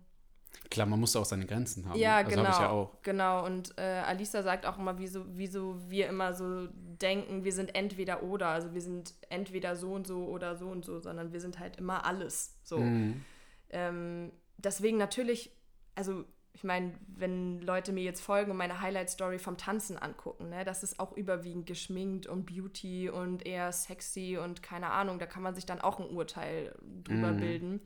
[0.68, 1.98] Klar, man muss auch seine Grenzen haben.
[1.98, 2.42] ja, also genau.
[2.42, 3.02] Habe ich ja auch.
[3.02, 3.46] Genau.
[3.46, 8.22] Und äh, Alisa sagt auch immer, wieso, wieso wir immer so denken, wir sind entweder
[8.22, 8.48] oder.
[8.48, 11.76] Also wir sind entweder so und so oder so und so, sondern wir sind halt
[11.76, 12.54] immer alles.
[12.64, 12.78] So.
[12.78, 13.24] Mhm.
[13.70, 15.52] Ähm, deswegen natürlich,
[15.94, 20.64] also ich meine, wenn Leute mir jetzt folgen und meine Highlight-Story vom Tanzen angucken, ne,
[20.64, 25.42] das ist auch überwiegend geschminkt und Beauty und eher sexy und keine Ahnung, da kann
[25.42, 26.74] man sich dann auch ein Urteil
[27.04, 27.40] drüber Mhm.
[27.40, 27.80] bilden.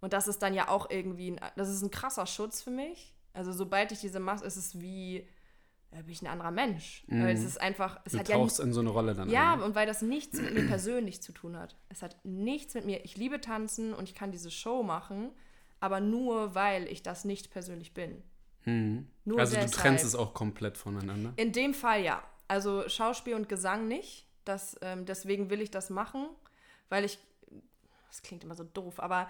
[0.00, 3.14] Und das ist dann ja auch irgendwie, ein, das ist ein krasser Schutz für mich.
[3.32, 5.26] Also sobald ich diese mache, ist es wie,
[5.90, 7.04] äh, bin ich ein anderer Mensch.
[7.08, 9.54] Weil es ist einfach, es Du hat ja tauchst in so eine Rolle dann ja,
[9.54, 9.62] ein.
[9.62, 11.76] und weil das nichts mit mir persönlich zu tun hat.
[11.88, 13.04] Es hat nichts mit mir.
[13.04, 15.30] Ich liebe tanzen und ich kann diese Show machen,
[15.80, 18.22] aber nur weil ich das nicht persönlich bin.
[18.64, 19.70] Nur Also du deshalb.
[19.72, 21.32] trennst es auch komplett voneinander.
[21.36, 22.22] In dem Fall ja.
[22.48, 24.26] Also Schauspiel und Gesang nicht.
[24.44, 26.26] Das, ähm, deswegen will ich das machen,
[26.88, 27.18] weil ich.
[28.08, 29.28] Das klingt immer so doof, aber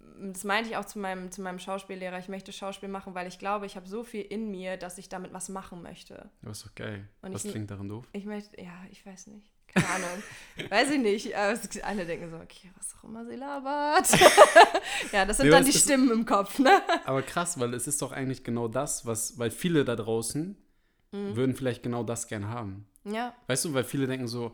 [0.00, 2.18] mm, das meinte ich auch zu meinem, zu meinem Schauspiellehrer.
[2.18, 5.08] Ich möchte Schauspiel machen, weil ich glaube, ich habe so viel in mir, dass ich
[5.08, 6.28] damit was machen möchte.
[6.42, 7.08] Das ist doch geil.
[7.22, 8.06] Und Was ich- klingt daran doof?
[8.12, 9.52] Ich möchte, ja, ich weiß nicht.
[9.74, 10.22] Keine Ahnung.
[10.70, 11.34] weiß ich nicht.
[11.34, 14.08] Es, alle denken so, okay, was auch immer sie labert.
[15.12, 16.80] ja, das sind Nee, dann die Stimmen im Kopf, ne?
[17.04, 20.56] Aber krass, weil es ist doch eigentlich genau das, was, weil viele da draußen
[21.12, 21.36] Mhm.
[21.36, 22.84] würden vielleicht genau das gern haben.
[23.04, 24.50] Ja, Weißt du, weil viele denken so,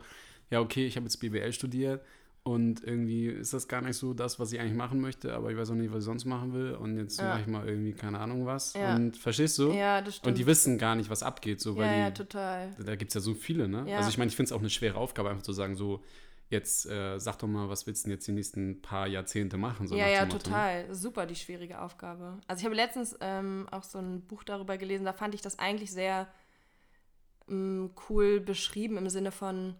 [0.51, 2.05] ja, okay, ich habe jetzt BWL studiert
[2.43, 5.57] und irgendwie ist das gar nicht so das, was ich eigentlich machen möchte, aber ich
[5.57, 7.29] weiß auch nicht, was ich sonst machen will und jetzt Ja.
[7.29, 8.73] mache ich mal irgendwie keine Ahnung was.
[8.73, 8.95] Ja.
[8.95, 9.71] Und verstehst du?
[9.71, 10.27] ja, das stimmt.
[10.27, 12.75] und die wissen gar nicht, was abgeht, so, weil ja, ja, die, total.
[12.83, 13.85] da gibt es ja so viele, ne?
[13.95, 16.03] Also ich meine, ich finde es auch eine schwere Aufgabe, einfach zu sagen, so,
[16.49, 19.87] jetzt äh, sag doch mal, was willst du denn jetzt die nächsten paar Jahrzehnte machen?
[19.87, 20.31] So ja, ja, ne?
[20.31, 20.93] total.
[20.93, 22.39] Super, die schwierige Aufgabe.
[22.47, 25.59] Also ich habe letztens ähm, auch so ein Buch darüber gelesen, da fand ich das
[25.59, 26.27] eigentlich sehr
[27.49, 29.75] ähm, cool beschrieben im Sinne von,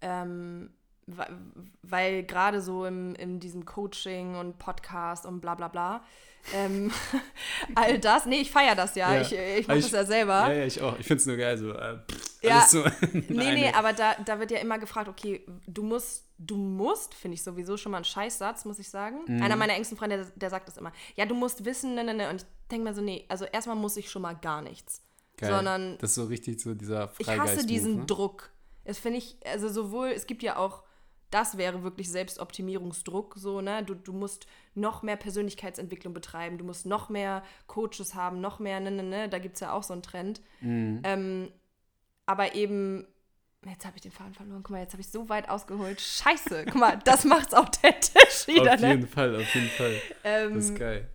[0.00, 0.70] ähm,
[1.82, 6.02] weil gerade so im, in diesem Coaching und Podcast und bla bla bla,
[6.54, 6.90] ähm,
[7.74, 9.20] all das, nee, ich feiere das ja, Ja.
[9.20, 10.32] ich, ich Aber mache ich- das ja selber.
[10.48, 10.98] Ja, ja, ich auch.
[10.98, 12.58] Ich finde es nur geil, so, äh, pff, Ja.
[12.58, 12.84] alles so.
[13.12, 17.34] Nee, nee, aber da, da wird ja immer gefragt, okay, du musst, du musst, finde
[17.34, 19.18] ich sowieso schon mal ein Scheißsatz, muss ich sagen.
[19.26, 19.42] Mhm.
[19.42, 20.92] Einer meiner engsten Freunde, der, der sagt das immer.
[21.16, 22.30] Ja, du musst wissen, ne, ne, ne.
[22.30, 25.02] Und ich denke mir so, nee, also erstmal muss ich schon mal gar nichts.
[25.36, 25.50] Geil.
[25.50, 28.06] Sondern Das ist so richtig so dieser ich Freigeist hasse diesen ne?
[28.06, 28.50] Druck.
[28.86, 30.82] Das finde ich, also sowohl, es gibt ja auch,
[31.30, 33.84] das wäre wirklich Selbstoptimierungsdruck, so, ne?
[33.84, 38.80] Du, du musst noch mehr Persönlichkeitsentwicklung betreiben, du musst noch mehr Coaches haben, noch mehr,
[38.80, 40.40] ne, ne, ne, da gibt es ja auch so einen Trend.
[40.60, 41.00] Mhm.
[41.04, 41.52] Ähm,
[42.26, 43.06] aber eben,
[43.66, 46.00] jetzt habe ich den Faden verloren, guck mal, jetzt habe ich so weit ausgeholt.
[46.00, 48.88] Scheiße, guck mal, das macht's authentisch wieder, Auf ne?
[48.90, 49.94] jeden Fall, auf jeden Fall.
[50.24, 51.08] Ähm, Das ist geil.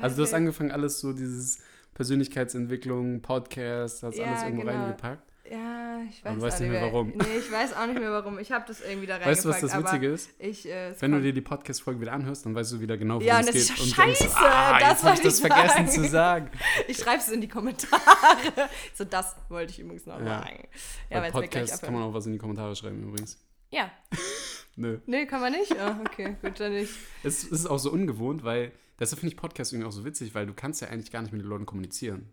[0.00, 1.62] Also du hast angefangen, alles so dieses
[1.94, 4.72] Persönlichkeitsentwicklung, Podcast, hast Ja, alles irgendwo genau.
[4.74, 5.29] reingepackt.
[5.50, 7.08] Ja, ich weiß weißt nicht mehr, warum.
[7.08, 8.38] Nee, ich weiß auch nicht mehr warum.
[8.38, 9.36] Ich habe das irgendwie da reingepackt.
[9.36, 10.30] Weißt du, was das Witzige ist?
[10.38, 13.26] Ich, äh, Wenn du dir die Podcast-Folge wieder anhörst, dann weißt du wieder genau, worum
[13.26, 13.62] Ja, es das geht.
[13.64, 15.88] ist ja und denkst, scheiße, ah, das habe ich wollte das ich vergessen sagen.
[16.04, 16.50] zu sagen.
[16.86, 18.00] Ich schreibe es in die Kommentare.
[18.94, 20.40] so, das wollte ich übrigens noch Ja.
[20.44, 20.68] sagen.
[21.10, 23.36] Ja, Bei Podcast kann man auch was in die Kommentare schreiben übrigens.
[23.70, 23.90] Ja.
[24.76, 25.00] Nö.
[25.06, 25.76] Nee, kann man nicht?
[25.80, 26.92] Ah, okay, gut, dann nicht.
[27.24, 28.70] Es ist auch so ungewohnt, weil
[29.00, 31.32] deshalb finde ich Podcast irgendwie auch so witzig, weil du kannst ja eigentlich gar nicht
[31.32, 32.32] mit den Leuten kommunizieren.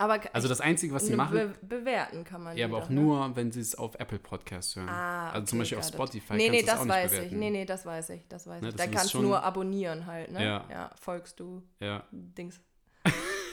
[0.00, 3.00] Aber Also das Einzige, was sie machen, be bewerten kann man ja, aber auch ne?
[3.00, 4.88] nur, wenn sie es auf Apple Podcasts hören.
[4.88, 5.86] Ah, also zum Beispiel auf.
[5.88, 7.32] Spotify Nee, nee, das weiß ich.
[7.32, 8.26] Nee, nee, das weiß ich.
[8.28, 8.76] Das weiß Ne, ich.
[8.76, 10.44] Da kannst du nur abonnieren halt, ne?
[10.44, 10.64] Ja.
[10.70, 12.04] Ja, folgst du Ja.
[12.12, 12.60] Dings.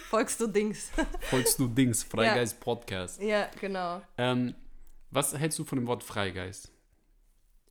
[0.10, 0.92] folgst du Dings.
[1.22, 3.20] Folgst du Dings, Freigeist Podcast.
[3.22, 4.02] ja, genau.
[4.18, 4.54] Ähm,
[5.10, 6.72] was hältst du von dem Wort Freigeist?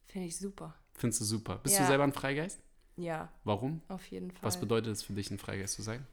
[0.06, 0.74] Finde ich super.
[0.94, 1.58] Findest du super.
[1.62, 1.82] Bist Ja.
[1.82, 2.60] du selber ein Freigeist?
[2.96, 3.82] Ja, Warum?
[3.88, 4.42] auf jeden Fall.
[4.42, 6.06] Was bedeutet es für dich, ein Freigeist zu sein?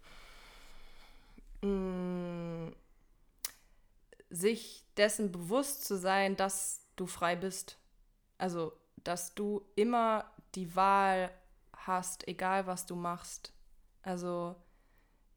[4.30, 7.78] Sich dessen bewusst zu sein, dass du frei bist.
[8.38, 11.32] Also, dass du immer die Wahl
[11.74, 13.53] hast, egal was du machst.
[14.01, 14.55] Also,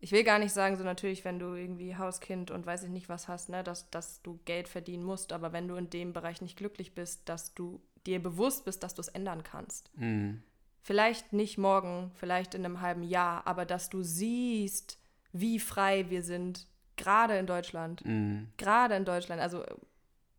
[0.01, 3.09] ich will gar nicht sagen, so natürlich, wenn du irgendwie Hauskind und weiß ich nicht
[3.09, 6.43] was hast, ne, dass, dass du Geld verdienen musst, aber wenn du in dem Bereich
[6.43, 9.91] nicht glücklich bist, dass du dir bewusst bist, dass du es ändern kannst.
[9.97, 10.43] Mhm.
[10.83, 14.99] Vielleicht nicht morgen, vielleicht in einem halben Jahr, aber dass du siehst,
[15.35, 16.67] wie frei wir sind,
[16.97, 18.05] gerade in Deutschland.
[18.07, 18.49] Mhm.
[18.57, 19.75] Gerade in Deutschland, also äh,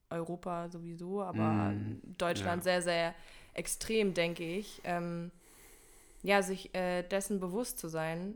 [0.09, 2.71] Europa sowieso, aber Mm, Deutschland ja.
[2.71, 3.15] sehr, sehr
[3.53, 4.81] extrem, denke ich.
[4.85, 5.31] Ähm,
[6.23, 8.35] ja, sich äh, dessen bewusst zu sein,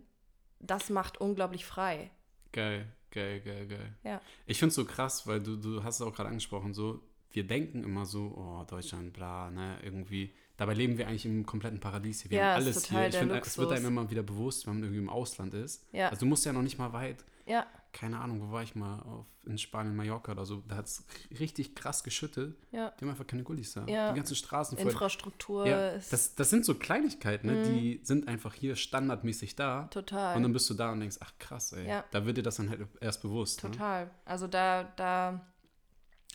[0.60, 2.12] das macht unglaublich frei.
[2.52, 3.94] Geil, geil, geil, geil.
[4.04, 4.22] Ja.
[4.46, 7.02] Ich finde es so krass, weil du, du hast es auch gerade angesprochen, so,
[7.32, 10.34] wir denken immer so, oh, Deutschland, bla, ne, irgendwie.
[10.60, 12.32] Dabei leben wir eigentlich im kompletten Paradies hier.
[12.32, 13.08] Wir Ja, haben alles hier.
[13.08, 15.86] Ich finde, es wird einem immer wieder bewusst, wenn man irgendwie im Ausland ist.
[15.94, 16.10] Ja.
[16.10, 19.00] Also du musst ja noch nicht mal weit, Ja, keine Ahnung, wo war ich mal,
[19.00, 21.04] auf, in Spanien, Mallorca oder so, da hat es
[21.40, 22.56] richtig krass geschüttet.
[22.72, 22.92] ja.
[22.92, 23.86] Die haben einfach keine Gullis da.
[23.88, 24.12] Ja.
[24.12, 24.92] Die ganzen Straßen voll.
[24.92, 27.54] Infrastruktur Ja, ist das, das sind so Kleinigkeiten, ne?
[27.54, 27.64] Mhm.
[27.74, 29.84] die sind einfach hier standardmäßig da.
[29.92, 30.36] total.
[30.36, 31.88] Und dann bist du da und denkst, ach krass, ey.
[31.88, 32.04] Ja.
[32.12, 33.64] Da wird dir das dann halt erst bewusst.
[33.64, 33.72] Ne?
[33.72, 34.12] Total.
[34.26, 35.44] Also da, da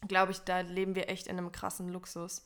[0.09, 2.45] glaube ich, da leben wir echt in einem krassen Luxus.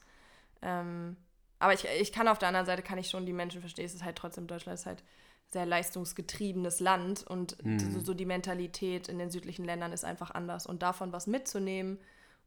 [0.60, 1.16] Ähm,
[1.58, 3.94] aber ich, ich kann auf der anderen Seite, kann ich schon die Menschen verstehen, es
[3.94, 5.02] ist halt trotzdem, Deutschland ist halt
[5.50, 7.78] sehr leistungsgetriebenes Land und Mhm.
[7.92, 10.66] so, so die Mentalität in den südlichen Ländern ist einfach anders.
[10.66, 11.98] Und davon was mitzunehmen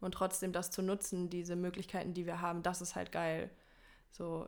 [0.02, 3.50] und trotzdem das zu nutzen, diese Möglichkeiten, die wir haben, das ist halt geil.
[4.12, 4.48] So,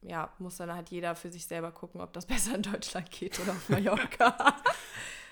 [0.00, 3.38] ja, muss dann halt jeder für sich selber gucken, ob das besser in Deutschland geht
[3.40, 4.56] oder auf Mallorca.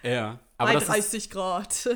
[0.03, 1.89] Ja, aber Bei das, ist, 30 Grad.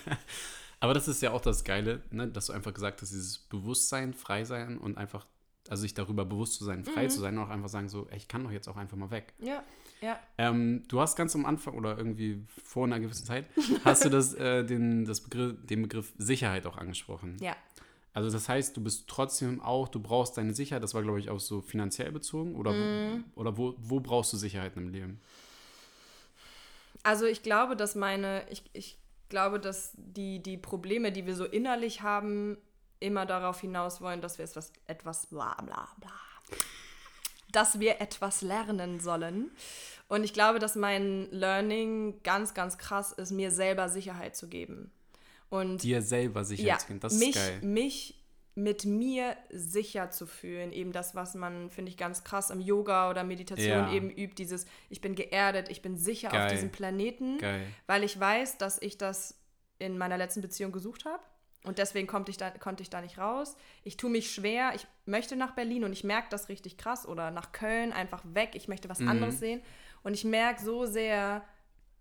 [0.80, 2.28] aber das ist ja auch das Geile, ne?
[2.28, 5.26] dass du einfach gesagt hast, dieses Bewusstsein, frei sein und einfach,
[5.72, 6.84] also sich darüber bewusst zu sein, Mhm.
[6.84, 8.96] frei zu sein und auch einfach sagen so, ey, ich kann doch jetzt auch einfach
[8.98, 9.32] mal weg.
[9.38, 9.64] ja,
[10.02, 10.18] ja.
[10.36, 13.46] Ähm, du hast ganz am Anfang oder irgendwie vor einer gewissen Zeit,
[13.84, 17.36] hast du das, äh, den, das Begriff, den Begriff Sicherheit auch angesprochen.
[17.40, 17.56] Ja.
[18.12, 21.30] Also das heißt, du bist trotzdem auch, du brauchst deine Sicherheit, das war glaube ich
[21.30, 23.24] auch so finanziell bezogen oder, Mhm.
[23.36, 25.20] oder wo, wo brauchst du Sicherheit im Leben?
[27.04, 28.98] Also ich glaube, dass meine, ich, ich
[29.28, 32.58] glaube, dass die, die Probleme, die wir so innerlich haben,
[33.02, 36.10] immer darauf hinaus wollen, dass wir etwas, etwas bla bla bla.
[37.50, 39.50] Dass wir etwas lernen sollen.
[40.08, 44.90] Und ich glaube, dass mein Learning ganz, ganz krass ist, mir selber Sicherheit zu geben.
[45.50, 47.60] Und Dir selber Sicherheit ja, zu geben, das mich, ist geil.
[47.62, 48.18] mich
[48.54, 50.72] mit mir sicher zu fühlen.
[50.72, 53.92] Eben das, was man, finde ich, ganz krass im Yoga oder Meditation Ja.
[53.92, 54.34] eben übt.
[54.36, 56.46] Dieses, ich bin geerdet, ich bin sicher Geil.
[56.46, 57.66] auf diesem Planeten, Geil.
[57.86, 59.38] weil ich weiß, dass ich das
[59.78, 61.22] in meiner letzten Beziehung gesucht habe.
[61.64, 63.56] Und deswegen konnte ich, da, konnte ich da nicht raus.
[63.84, 64.72] Ich tue mich schwer.
[64.74, 67.06] Ich möchte nach Berlin und ich merke das richtig krass.
[67.06, 68.50] Oder nach Köln einfach weg.
[68.54, 69.08] Ich möchte was Mhm.
[69.08, 69.62] anderes sehen.
[70.02, 71.44] Und ich merke so sehr,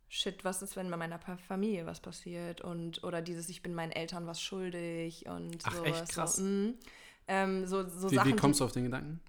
[0.10, 2.62] shit, was ist, wenn bei meiner Familie was passiert?
[2.62, 5.88] Und, oder dieses, ich bin meinen Eltern was schuldig und Ach, sowas.
[6.02, 6.36] echt krass.
[6.38, 6.74] So, mm.
[7.28, 9.22] ähm, so, so Wie, Sachen, wie kommst du auf den Gedanken?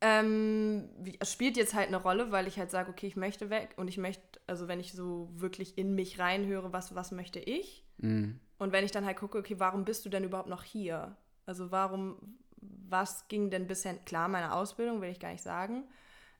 [0.00, 0.88] ähm,
[1.22, 3.96] spielt jetzt halt eine Rolle, weil ich halt sage, okay, ich möchte weg und ich
[3.96, 7.84] möchte, also wenn ich so wirklich in mich reinhöre, was, was möchte ich?
[7.98, 8.38] Mhm.
[8.58, 11.16] Und wenn ich dann halt gucke, okay, warum bist du denn überhaupt noch hier?
[11.46, 12.16] Also warum,
[12.88, 15.84] was ging denn bisher, klar, meine Ausbildung will ich gar nicht sagen,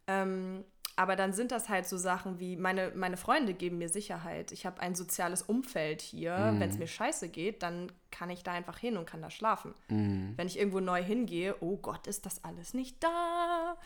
[0.06, 0.64] ähm,
[0.96, 4.52] aber dann sind das halt so Sachen wie, meine, meine Freunde geben mir Sicherheit.
[4.52, 6.36] Ich habe ein soziales Umfeld hier.
[6.36, 6.60] Mhm.
[6.60, 9.74] Wenn es mir scheiße geht, dann kann ich da einfach hin und kann da schlafen.
[9.88, 10.34] Mhm.
[10.36, 13.76] Wenn ich irgendwo neu hingehe, oh Gott, ist das alles nicht da.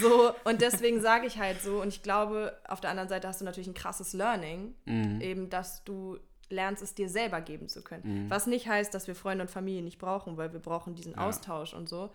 [0.00, 3.40] So, und deswegen sage ich halt so, und ich glaube, auf der anderen Seite hast
[3.40, 5.20] du natürlich ein krasses Learning, Mhm.
[5.20, 6.18] eben, dass du
[6.50, 8.26] lernst, es dir selber geben zu können.
[8.28, 11.26] Was nicht heißt, dass wir Freunde und Familie nicht brauchen, weil wir brauchen diesen Ja.
[11.28, 12.10] Austausch und so.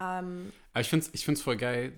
[0.00, 1.92] Ähm, Aber ich finde es ich find's voll geil.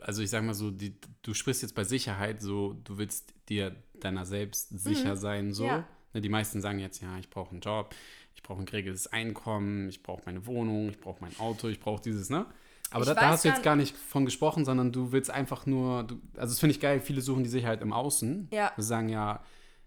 [0.00, 3.76] Also ich sag mal so, die, du sprichst jetzt bei Sicherheit so, du willst dir
[4.00, 5.64] deiner selbst sicher sein, so.
[5.64, 5.68] Mhm.
[5.68, 5.84] Ja.
[6.14, 7.94] Ne, Die meisten sagen jetzt, ja, ich brauche einen Job,
[8.34, 12.02] ich brauche ein geregeltes Einkommen, ich brauche meine Wohnung, ich brauche mein Auto, ich brauche
[12.02, 12.46] dieses, ne?
[12.92, 16.02] Aber da, da hast du jetzt gar- nicht von gesprochen, sondern du willst einfach nur,
[16.02, 18.48] du, also das finde ich geil, viele suchen die Sicherheit im Außen.
[18.50, 18.72] Ja.
[18.76, 19.44] Sie sagen ja,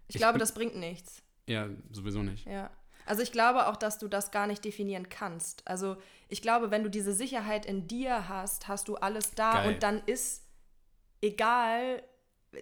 [0.08, 1.22] ich, Ich glaube, das bringt nichts.
[1.48, 2.46] ja, sowieso nicht.
[2.46, 2.70] Ja.
[3.06, 5.68] Also ich glaube auch, dass du das gar nicht definieren kannst.
[5.68, 5.98] Also
[6.30, 9.74] ich glaube, wenn du diese Sicherheit in dir hast, hast du alles da Geil.
[9.74, 10.44] und dann ist
[11.22, 12.02] egal,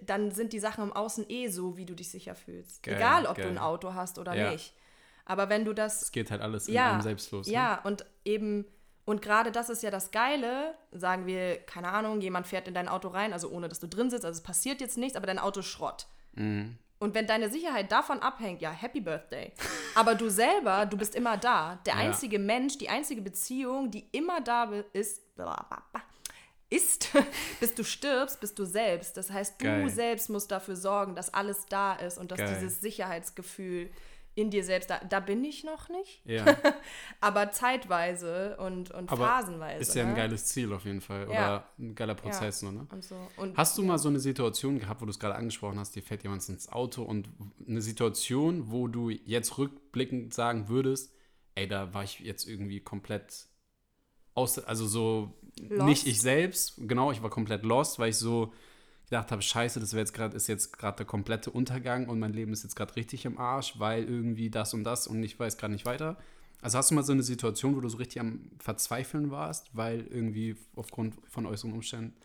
[0.03, 2.81] dann sind die Sachen im Außen eh so, wie du dich sicher fühlst.
[2.83, 3.45] Geil, egal, ob geil.
[3.45, 4.51] du ein Auto hast oder Ja.
[4.51, 4.73] nicht.
[5.25, 7.47] Aber wenn du das Es geht halt alles in ja, einem selbst los.
[7.47, 7.53] ne?
[7.53, 8.65] Ja, und eben,
[9.05, 12.87] und gerade das ist ja das Geile, sagen wir, keine Ahnung, jemand fährt in dein
[12.87, 15.39] Auto rein, also ohne dass du drin sitzt, also es passiert jetzt nichts, aber dein
[15.39, 16.07] Auto ist Schrott.
[16.33, 16.77] Mhm.
[17.01, 19.51] Und wenn deine Sicherheit davon abhängt, ja, Happy Birthday.
[19.95, 21.79] Aber du selber, du bist immer da.
[21.87, 21.99] Der Ja.
[22.01, 25.23] einzige Mensch, die einzige Beziehung, die immer da ist,
[26.69, 27.09] ist,
[27.59, 29.17] bis du stirbst, bist du selbst.
[29.17, 29.89] Das heißt, du Geil.
[29.89, 32.53] selbst musst dafür sorgen, dass alles da ist und dass Geil.
[32.53, 33.89] dieses Sicherheitsgefühl
[34.41, 36.45] in dir selbst da, da bin ich noch nicht, Ja,
[37.21, 39.81] aber zeitweise und, und aber phasenweise.
[39.81, 40.15] ist ja ein ne?
[40.15, 41.21] geiles Ziel auf jeden Fall.
[41.21, 41.27] Ja.
[41.27, 42.87] Oder ein geiler Prozess nur, ne?
[42.91, 43.15] Und so.
[43.37, 46.03] Und Hast du mal so eine Situation gehabt, wo du es gerade angesprochen hast, dir
[46.03, 47.29] fährt jemand ins Auto und
[47.67, 51.13] eine Situation, wo du jetzt rückblickend sagen würdest,
[51.55, 53.47] ey, da war ich jetzt irgendwie komplett
[54.33, 55.33] aus, also so
[55.69, 55.85] Lost?
[55.85, 58.53] nicht ich selbst, genau, ich war komplett lost, weil ich so
[59.11, 62.53] gedacht habe, scheiße, das jetzt gerade ist jetzt gerade der komplette Untergang und mein Leben
[62.53, 65.73] ist jetzt gerade richtig im Arsch, weil irgendwie das und das und ich weiß gerade
[65.73, 66.17] nicht weiter.
[66.61, 70.07] Also hast du mal so eine Situation, wo du so richtig am Verzweifeln warst, weil
[70.07, 72.15] irgendwie aufgrund von äußeren Umständen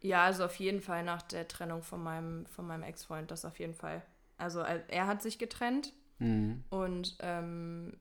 [0.00, 3.58] Ja, also auf jeden Fall nach der Trennung von meinem, von meinem Ex-Freund, das auf
[3.58, 4.02] jeden Fall.
[4.36, 6.64] Also äh, er hat sich getrennt Mhm.
[6.70, 7.96] und ähm,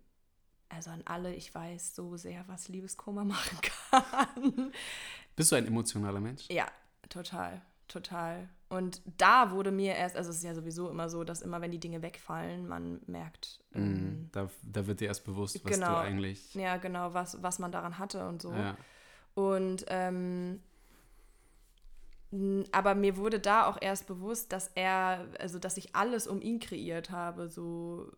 [0.70, 4.72] also an alle, ich weiß so sehr, was Liebeskoma machen kann.
[5.36, 6.46] Bist du ein emotionaler Mensch?
[6.50, 6.66] ja,
[7.10, 7.62] total,
[8.02, 8.50] total.
[8.70, 11.72] Und da wurde mir erst, also es ist ja sowieso immer so, dass immer wenn
[11.72, 14.30] die Dinge wegfallen, man merkt, ähm, Mhm.
[14.34, 15.94] Da, da wird dir erst bewusst, was Genau.
[15.94, 16.54] du eigentlich.
[16.56, 18.52] ja genau, was, was man daran hatte und so.
[18.52, 18.76] Ja.
[19.36, 20.60] Und ähm,
[22.74, 26.60] aber mir wurde da auch erst bewusst, dass er, also dass ich alles um ihn
[26.60, 28.12] kreiert habe, so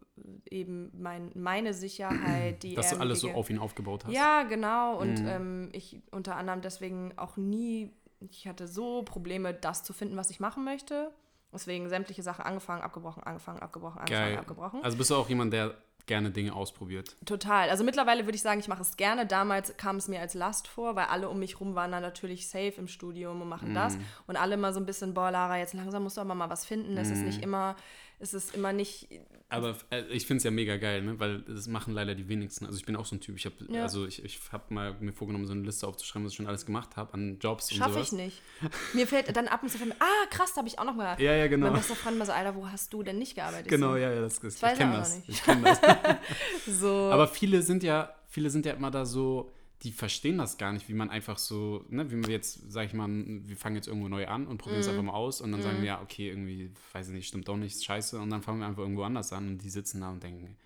[0.50, 4.12] äh, eben mein, meine Sicherheit, die Dass er du alles so auf ihn aufgebaut hast.
[4.14, 4.98] Ja, genau.
[5.00, 5.28] Und Mhm.
[5.28, 10.30] ähm, ich unter anderem deswegen auch nie, ich hatte so Probleme, das zu finden, was
[10.30, 11.12] ich machen möchte.
[11.54, 14.38] Deswegen sämtliche Sachen angefangen, abgebrochen, angefangen, abgebrochen, angefangen, Geil.
[14.38, 14.84] abgebrochen.
[14.84, 15.74] Also bist du auch jemand, der
[16.06, 17.16] gerne Dinge ausprobiert.
[17.26, 17.70] Total.
[17.70, 19.26] Also mittlerweile würde ich sagen, ich mache es gerne.
[19.28, 22.50] Damals kam es mir als Last vor, weil alle um mich rum waren dann natürlich
[22.50, 23.96] safe im Studium und machen das.
[23.96, 24.06] Mhm.
[24.28, 26.66] Und alle immer so ein bisschen, boah, Lara, jetzt langsam musst du aber mal was
[26.66, 26.98] finden.
[26.98, 27.26] Es ist Mhm.
[27.26, 27.76] nicht immer,
[28.20, 29.08] es ist immer nicht.
[29.48, 31.20] Aber äh, ich finde es ja mega geil, ne?
[31.20, 32.66] weil das machen leider die wenigsten.
[32.66, 33.38] Also ich bin auch so ein Typ.
[33.38, 33.84] Ich habe Ja.
[33.84, 36.66] also ich, ich hab mal mir vorgenommen, so eine Liste aufzuschreiben, was ich schon alles
[36.66, 38.08] gemacht habe an Jobs und Schaffe sowas.
[38.08, 38.42] ich nicht.
[38.94, 40.96] Mir fällt dann ab und zu, fällt mir, ah, krass, da habe ich auch noch
[40.96, 41.20] mal.
[41.22, 41.68] Ja, ja, genau.
[41.68, 43.68] Mein bester Freund immer so, Alter, wo hast du denn nicht gearbeitet?
[43.68, 45.16] Ich Genau, so, ja, ja, das, das, ich er kenne das.
[45.18, 45.30] nicht.
[45.30, 45.80] Ich kenne das.
[46.80, 49.52] So, Aber viele sind ja, viele sind ja immer da so,
[49.84, 52.94] die verstehen das gar nicht, wie man einfach so, ne, wie wir jetzt, sag ich
[52.94, 54.92] mal, wir fangen jetzt irgendwo neu an und probieren es Mhm.
[54.94, 57.56] einfach mal aus und dann sagen wir, ja, okay, irgendwie, weiß ich nicht, stimmt doch
[57.56, 60.22] nicht, scheiße und dann fangen wir einfach irgendwo anders an und die sitzen da und
[60.22, 60.58] denken,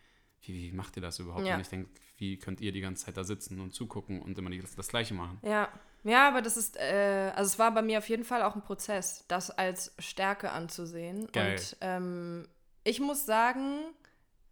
[0.42, 1.46] wie, wie macht ihr das überhaupt?
[1.46, 1.56] Ja.
[1.56, 4.50] Und ich denke, wie könnt ihr die ganze Zeit da sitzen und zugucken und immer
[4.50, 5.38] das, das Gleiche machen?
[5.44, 5.70] Ja,
[6.04, 8.62] ja, aber das ist, äh, also es war bei mir auf jeden Fall auch ein
[8.62, 11.28] Prozess, das als Stärke anzusehen.
[11.32, 11.54] Geil.
[11.54, 12.48] Und ähm,
[12.84, 13.80] ich muss sagen,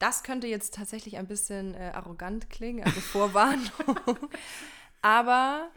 [0.02, 3.70] das könnte jetzt tatsächlich ein bisschen äh, arrogant klingen, also Vorwarnung.
[5.02, 5.70] aber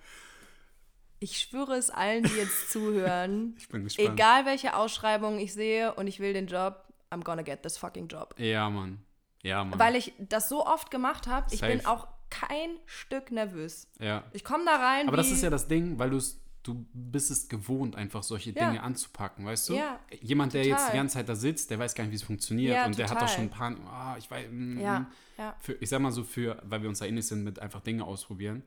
[1.21, 4.09] ich schwöre es allen, die jetzt zuhören, Ich bin gespannt.
[4.11, 8.09] egal welche Ausschreibung ich sehe und ich will den Job, I'm gonna get this fucking
[8.09, 8.35] job.
[8.39, 9.05] Ja, Mann.
[9.43, 9.79] Ja, Mann.
[9.79, 13.89] Weil ich das so oft gemacht habe, ich bin auch kein Stück nervös.
[14.01, 14.25] ja.
[14.33, 15.07] Ich komme da rein.
[15.07, 18.51] Aber das ist ja das Ding, weil du es du bist es gewohnt, einfach solche
[18.51, 18.67] Ja.
[18.67, 19.75] Dinge anzupacken, weißt du?
[19.75, 20.91] Ja, Jemand, der jetzt total.
[20.91, 23.07] die ganze Zeit da sitzt, der weiß gar nicht, wie es funktioniert Ja, und der
[23.09, 23.37] hat doch total.
[23.37, 23.79] schon Panik.
[23.87, 24.49] Ah, ich weiß.
[24.51, 25.07] mm, Ja, mm.
[25.39, 25.57] ja.
[25.61, 28.05] Für, ich sag mal so, für, weil wir uns da ähnlich sind mit einfach Dinge
[28.05, 28.65] ausprobieren.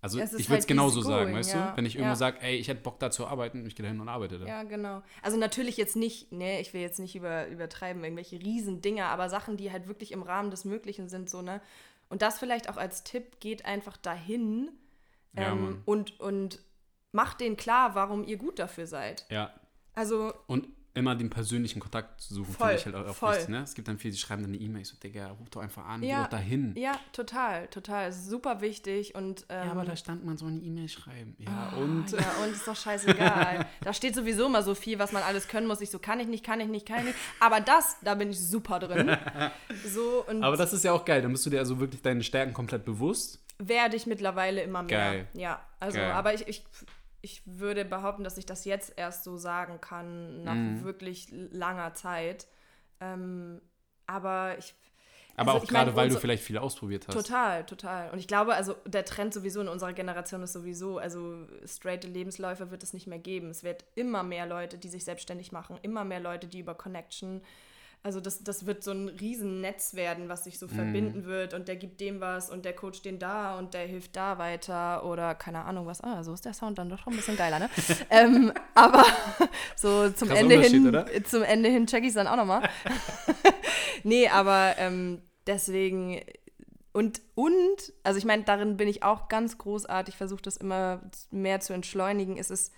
[0.00, 1.76] Also ich würde es halt genauso easy sagen, going, weißt ja, du?
[1.76, 2.16] Wenn ich irgendwo ja.
[2.16, 4.46] sage, ey, ich hätte Bock da zu arbeiten, ich gehe da hin und arbeite da.
[4.46, 5.02] Ja, genau.
[5.22, 9.28] Also natürlich jetzt nicht, ne, ich will jetzt nicht über, übertreiben, irgendwelche riesen Dinger, aber
[9.28, 11.60] Sachen, die halt wirklich im Rahmen des Möglichen sind, so, ne?
[12.10, 14.70] Und das vielleicht auch als Tipp, geht einfach dahin
[15.36, 16.60] Ja, ähm, und, und
[17.12, 19.24] macht denen klar, warum ihr gut dafür seid.
[19.30, 19.52] Ja.
[19.94, 23.32] Also, Und immer den persönlichen Kontakt zu suchen, Voll, finde ich halt auch voll.
[23.34, 23.48] wichtig.
[23.50, 23.62] Ne?
[23.62, 25.86] Es gibt dann viele, die schreiben dann eine E-Mail, ich so, Digga, ruf doch einfach
[25.86, 26.74] an, Ja, geh doch dahin.
[26.76, 28.08] ja, total, total.
[28.08, 29.46] Ist super wichtig und.
[29.48, 31.36] Ähm, Ja, aber da stand man so eine E-Mail schreiben.
[31.38, 32.10] Ja, Ah, und.
[32.10, 33.64] Ja, und ist doch scheißegal.
[33.80, 35.80] da steht sowieso immer so viel, was man alles können muss.
[35.80, 37.18] Ich so, kann ich nicht, kann ich nicht, kann ich nicht.
[37.38, 39.16] Aber das, da bin ich super drin.
[39.86, 42.22] So, und Aber das ist ja auch geil, dann bist du dir also wirklich deinen
[42.24, 43.38] Stärken komplett bewusst.
[43.58, 44.98] werde ich mittlerweile immer mehr.
[45.12, 45.28] Geil.
[45.34, 46.10] Ja, also, Geil.
[46.10, 46.64] aber ich, ich,
[47.28, 50.82] ich würde behaupten, dass ich das jetzt erst so sagen kann, nach Mhm.
[50.82, 52.46] wirklich langer Zeit.
[53.00, 53.60] Ähm,
[54.06, 54.74] aber ich.
[55.36, 57.14] Aber also auch gerade, weil du vielleicht viel ausprobiert hast.
[57.14, 58.10] Total, total.
[58.10, 62.72] Und ich glaube, also der Trend sowieso in unserer Generation ist sowieso, also straighte Lebensläufe
[62.72, 63.50] wird es nicht mehr geben.
[63.50, 67.40] Es wird immer mehr Leute, die sich selbstständig machen, immer mehr Leute, die über Connection
[68.08, 70.70] also das, das wird so ein Riesennetz werden, was sich so Mhm.
[70.70, 74.16] verbinden wird und der gibt dem was und der coacht den da und der hilft
[74.16, 76.00] da weiter oder keine Ahnung was.
[76.02, 77.68] Ah, so ist der Sound dann doch schon ein bisschen geiler, ne?
[78.10, 79.04] ähm, aber
[79.76, 81.04] so zum Ende hin, oder?
[81.24, 82.66] zum Ende hin check ich es dann auch nochmal.
[84.04, 86.22] nee, aber ähm, deswegen
[86.94, 91.60] und, und, also ich meine, darin bin ich auch ganz großartig, versuche das immer mehr
[91.60, 92.38] zu entschleunigen.
[92.38, 92.72] Es ist,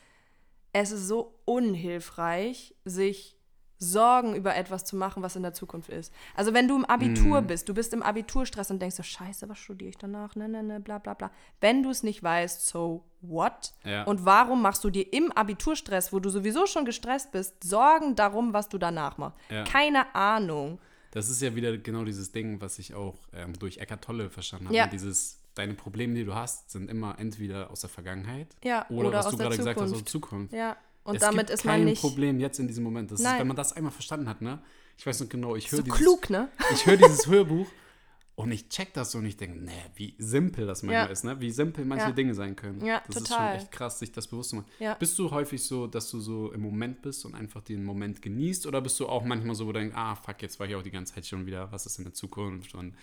[0.72, 3.36] es ist so unhilfreich, sich
[3.82, 6.12] Sorgen über etwas zu machen, was in der Zukunft ist.
[6.36, 7.46] Also wenn du im Abitur Mhm.
[7.46, 10.36] bist, du bist im Abiturstress und denkst so, scheiße, was studiere ich danach?
[10.36, 11.30] Ne, ne, ne, bla bla bla.
[11.60, 13.72] Wenn du es nicht weißt, so what?
[13.84, 14.04] Ja.
[14.04, 18.52] Und warum machst du dir im Abiturstress, wo du sowieso schon gestresst bist, Sorgen darum,
[18.52, 19.38] was du danach machst?
[19.48, 19.64] Ja.
[19.64, 20.78] Keine Ahnung.
[21.12, 24.66] Das ist ja wieder genau dieses Ding, was ich auch ähm, durch Eckart Tolle verstanden
[24.66, 24.76] habe.
[24.76, 24.86] Ja.
[24.86, 29.26] Dieses, deine Probleme, die du hast, sind immer entweder aus der Vergangenheit oder, oder was
[29.26, 30.50] aus du der gerade gesagt hast, aus der Zukunft.
[30.50, 30.52] Zukunft.
[30.54, 33.10] Ja, und es damit gibt ist kein man nicht Problem jetzt in diesem Moment.
[33.10, 34.62] Das ist, wenn man das einmal verstanden hat, ne?
[34.98, 36.48] Ich weiß noch genau, ich höre so dieses, klug, ne?
[36.74, 37.66] ich höre dieses Hörbuch
[38.34, 41.10] und ich check das so und ich denke, ne, wie simpel das manchmal Ja.
[41.12, 41.40] ist, ne?
[41.40, 42.12] Wie simpel manche Ja.
[42.12, 42.84] Dinge sein können.
[42.84, 43.24] Ja, das total.
[43.24, 44.68] ist schon echt krass, sich das bewusst zu machen.
[44.78, 44.94] Ja.
[44.94, 48.66] Bist du häufig so, dass du so im Moment bist und einfach den Moment genießt
[48.66, 50.82] oder bist du auch manchmal so, wo du denkst, ah, fuck, jetzt war ich auch
[50.82, 52.94] die ganze Zeit schon wieder, was ist in der Zukunft und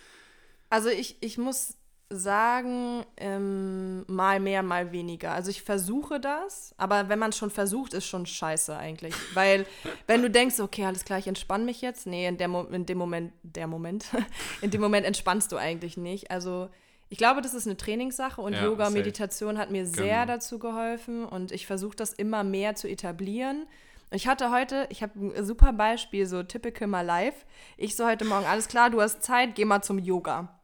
[0.70, 1.74] Also ich, ich muss
[2.10, 5.32] sagen, ähm, mal mehr, mal weniger.
[5.32, 9.14] Also ich versuche das, aber wenn man es schon versucht, ist schon scheiße eigentlich.
[9.34, 9.66] Weil
[10.06, 12.86] wenn du denkst, okay, alles klar, ich entspanne mich jetzt, nee, in, der Mo in
[12.86, 14.06] dem Moment, der Moment,
[14.62, 16.30] in dem Moment entspannst du eigentlich nicht.
[16.30, 16.70] Also
[17.10, 18.90] ich glaube, das ist eine Trainingssache und Ja, Yoga.
[18.90, 20.34] Meditation hat mir sehr Genau.
[20.34, 23.66] dazu geholfen und ich versuche das immer mehr zu etablieren.
[24.10, 27.44] Ich hatte heute, ich habe ein super Beispiel, so typical my life.
[27.76, 30.57] Ich so heute Morgen, alles klar, du hast Zeit, geh mal zum Yoga.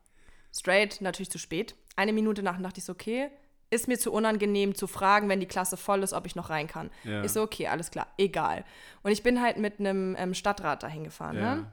[0.54, 1.74] Straight, natürlich zu spät.
[1.96, 3.28] Eine Minute nach dachte ich so, okay,
[3.70, 6.68] ist mir zu unangenehm zu fragen, wenn die Klasse voll ist, ob ich noch rein
[6.68, 6.90] kann.
[7.02, 7.24] Ja.
[7.24, 8.64] Ich so, okay, alles klar, egal.
[9.02, 11.54] Und ich bin halt mit einem ähm, Stadtrat dahin gefahren, ja.
[11.56, 11.72] ne?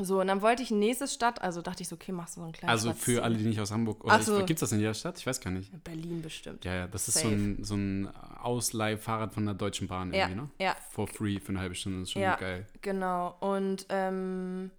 [0.00, 2.40] So, und dann wollte ich ein nächstes Stadt, also dachte ich so, okay, machst du
[2.40, 4.38] so einen kleinen Also für alle, die nicht aus Hamburg oder Ach so.
[4.44, 5.18] gibt es das in jeder Stadt?
[5.18, 5.72] Ich weiß gar nicht.
[5.82, 6.64] Berlin bestimmt.
[6.64, 7.34] Ja, ja, das ist so Safe.
[7.34, 8.08] ein, so ein
[8.40, 10.50] Ausleihfahrrad von der Deutschen Bahn Ja, irgendwie, ne?
[10.60, 10.76] ja.
[10.90, 12.36] For free für eine halbe Stunde, das ist schon Ja.
[12.36, 12.68] geil.
[12.80, 13.34] Genau.
[13.40, 14.70] Und ähm,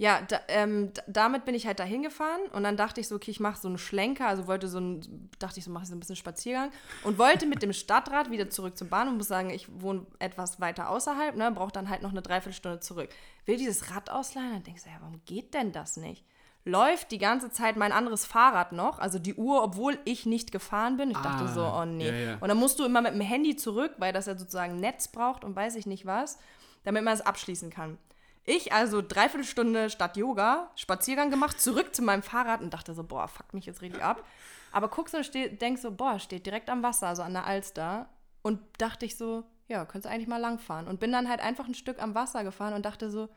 [0.00, 3.32] ja, da, ähm, damit bin ich halt dahin gefahren und dann dachte ich so, okay,
[3.32, 5.96] ich mache so einen Schlenker, also wollte so ein, dachte ich so, mache ich so
[5.96, 6.70] ein bisschen Spaziergang
[7.02, 9.14] und wollte mit dem Stadtrad wieder zurück zum Bahnhof.
[9.16, 13.10] Muss sagen, ich wohne etwas weiter außerhalb, ne, brauche dann halt noch eine Dreiviertelstunde zurück.
[13.44, 14.52] Will dieses Rad ausleihen?
[14.52, 16.24] Dann denkst du, ja, warum geht denn das nicht?
[16.64, 20.96] Läuft die ganze Zeit mein anderes Fahrrad noch, also die Uhr, obwohl ich nicht gefahren
[20.96, 21.10] bin.
[21.10, 22.06] Ich dachte Ah, so, oh nee.
[22.08, 22.34] ja, ja.
[22.38, 25.42] Und dann musst du immer mit dem Handy zurück, weil das ja sozusagen Netz braucht
[25.44, 26.38] und weiß ich nicht was,
[26.84, 27.98] damit man es abschließen kann.
[28.50, 33.04] Ich also dreiviertel Stunde statt Yoga, Spaziergang gemacht, zurück zu meinem Fahrrad und dachte so,
[33.04, 34.24] boah, fuck mich jetzt richtig ab.
[34.72, 37.44] Aber guckst du und steh, denkst so, boah, steht direkt am Wasser, also an der
[37.46, 38.08] Alster.
[38.40, 40.88] Und dachte ich so, ja, könntest du eigentlich mal langfahren.
[40.88, 43.28] Und bin dann halt einfach ein Stück am Wasser gefahren und dachte so,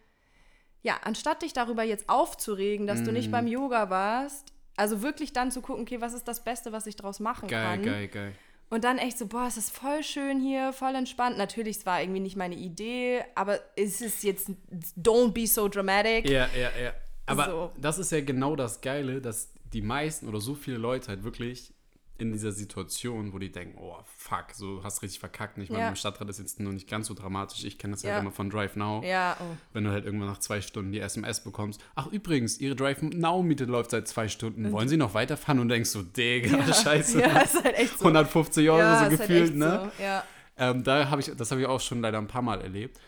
[0.81, 3.31] ja, anstatt dich darüber jetzt aufzuregen, dass du nicht Mhm.
[3.31, 6.95] beim Yoga warst, also wirklich dann zu gucken, okay, was ist das Beste, was ich
[6.95, 7.83] draus machen Geil, kann.
[7.83, 8.35] geil, geil.
[8.71, 11.37] Und dann echt so, boah, es ist voll schön hier, voll entspannt.
[11.37, 14.49] Natürlich, es war irgendwie nicht meine Idee, aber es ist jetzt,
[14.97, 16.27] don't be so dramatic.
[16.29, 16.93] Ja, ja, ja.
[17.25, 17.71] Aber So.
[17.77, 21.73] das ist ja genau das Geile, dass die meisten oder so viele Leute halt wirklich
[22.21, 25.57] in dieser Situation, wo die denken, oh fuck, so hast richtig verkackt.
[25.57, 25.89] Ich meine, Ja.
[25.89, 27.63] im Stadtrat ist jetzt nur nicht ganz so dramatisch.
[27.65, 28.19] Ich kenne das ja Ja.
[28.19, 29.03] immer von Drive Now.
[29.03, 29.43] Ja, oh.
[29.73, 31.81] Wenn du halt irgendwann nach zwei Stunden die SMS bekommst.
[31.95, 34.71] Ach, übrigens, Ihre Drive Now-Miete läuft seit zwei Stunden.
[34.71, 35.59] Wollen Sie noch weiterfahren?
[35.59, 37.19] Und denkst so, Digga, scheiße.
[37.19, 38.05] ja, ist halt echt so.
[38.05, 39.91] 150 Euro ja, so ist gefühlt, halt ne?
[39.97, 40.03] So.
[40.03, 40.23] Ja.
[40.57, 42.99] Ähm, da habe ich, das habe ich auch schon leider ein paar Mal erlebt.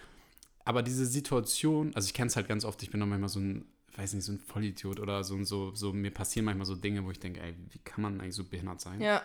[0.66, 3.40] Aber diese Situation, also ich kenne es halt ganz oft, ich bin auch manchmal so
[3.40, 7.04] ein, weiß nicht, so ein Vollidiot oder so, so, so, mir passieren manchmal so Dinge,
[7.06, 9.00] wo ich denke, ey, wie kann man eigentlich so behindert sein?
[9.02, 9.22] ja,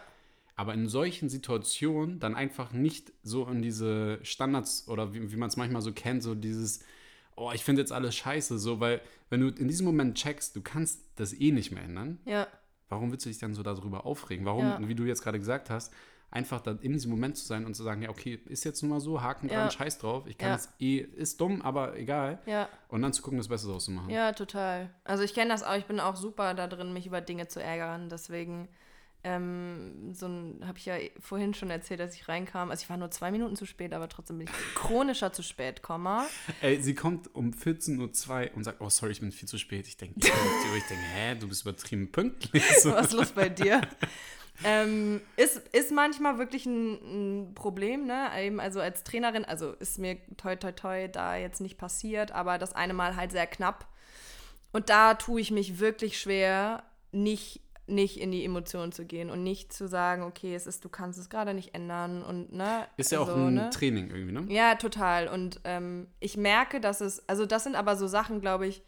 [0.56, 5.48] Aber in solchen Situationen dann einfach nicht so in diese Standards oder wie, wie man
[5.48, 6.84] es manchmal so kennt, so dieses,
[7.36, 9.00] oh, ich finde jetzt alles scheiße, so, weil
[9.30, 12.46] wenn du in diesem Moment checkst, du kannst das eh nicht mehr ändern, ja,
[12.88, 14.44] warum willst du dich dann so darüber aufregen?
[14.46, 14.88] Warum, Ja.
[14.88, 15.92] wie du jetzt gerade gesagt hast,
[16.30, 18.90] einfach dann in diesem Moment zu sein und zu sagen, ja, okay, ist jetzt nun
[18.90, 19.70] mal so, Haken dran, Ja.
[19.70, 20.54] scheiß drauf, ich kann Ja.
[20.56, 22.38] es eh, ist dumm, aber egal.
[22.46, 24.10] ja, Und dann zu gucken, das Beste draus zu machen.
[24.10, 24.90] ja, total.
[25.04, 27.62] Also ich kenne das auch, ich bin auch super da drin, mich über Dinge zu
[27.62, 28.08] ärgern.
[28.10, 28.68] Deswegen,
[29.24, 32.70] ähm, so ein, habe ich ja vorhin schon erzählt, dass ich reinkam.
[32.70, 35.82] Also ich war nur zwei Minuten zu spät, aber trotzdem bin ich chronischer zu spät,
[35.82, 36.26] Komma.
[36.60, 39.88] Ey, sie kommt um 14.02 Uhr und sagt, oh, sorry, ich bin viel zu spät.
[39.88, 40.26] Ich denke, ich
[40.88, 42.62] denke, hä, du bist übertrieben pünktlich.
[42.80, 42.92] So.
[42.92, 43.80] Was ist los bei dir?
[44.64, 48.28] Ähm, ist, ist manchmal wirklich ein, ein Problem, ne?
[48.40, 52.58] Eben also als Trainerin, also ist mir toi toi toi da jetzt nicht passiert, aber
[52.58, 53.86] das eine Mal halt sehr knapp.
[54.72, 56.82] Und da tue ich mich wirklich schwer,
[57.12, 60.88] nicht nicht in die Emotionen zu gehen und nicht zu sagen, okay, es ist, du
[60.88, 62.86] kannst es gerade nicht ändern und ne.
[62.96, 63.70] Ist ja auch so, ein ne?
[63.70, 64.44] Training irgendwie, ne?
[64.48, 65.28] Ja, total.
[65.28, 68.82] Und ähm, ich merke, dass es, also das sind aber so Sachen, glaube ich,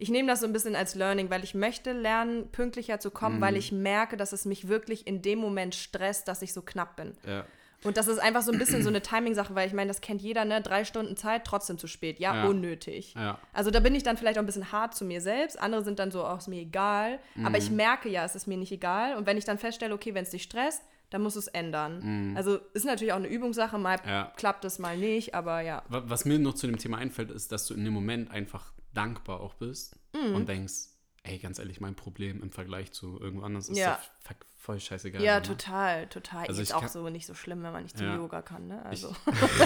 [0.00, 3.36] ich nehme das so ein bisschen als Learning, weil ich möchte lernen, pünktlicher zu kommen,
[3.36, 3.40] Mhm.
[3.40, 6.96] weil ich merke, dass es mich wirklich in dem Moment stresst, dass ich so knapp
[6.96, 7.16] bin.
[7.26, 7.44] Ja.
[7.82, 10.20] Und das ist einfach so ein bisschen so eine Timing-Sache, weil ich meine, das kennt
[10.20, 10.60] jeder, ne?
[10.60, 12.20] Drei Stunden Zeit, trotzdem zu spät.
[12.20, 12.44] Ja, Ja.
[12.46, 13.14] unnötig.
[13.14, 13.38] Ja.
[13.54, 15.58] Also da bin ich dann vielleicht auch ein bisschen hart zu mir selbst.
[15.58, 17.18] Andere sind dann so, auch ist mir egal.
[17.38, 17.54] Aber Mhm.
[17.54, 19.16] ich merke ja, es ist mir nicht egal.
[19.16, 22.34] Und wenn ich dann feststelle, okay, wenn es dich stresst, dann musst du es ändern.
[22.36, 23.78] Also ist natürlich auch eine Übungssache.
[23.78, 24.08] Mal Mhm.
[24.10, 24.32] Ja.
[24.36, 25.34] klappt es, mal nicht.
[25.34, 25.82] Aber ja.
[25.88, 28.72] Wa- Was mir noch zu dem Thema einfällt, ist, dass du in dem Moment einfach
[28.94, 30.34] dankbar auch bist Mhm.
[30.34, 30.74] und denkst,
[31.22, 34.00] ey, ganz ehrlich, mein Problem im Vergleich zu irgendwo anders ist Ja.
[34.26, 35.22] doch voll scheißegal.
[35.22, 35.42] Ja, ne?
[35.42, 36.46] total, total.
[36.46, 38.16] Also ich auch kann- so nicht so schlimm, wenn man nicht zum Ja.
[38.16, 38.84] Yoga kann, ne?
[38.84, 39.14] Also.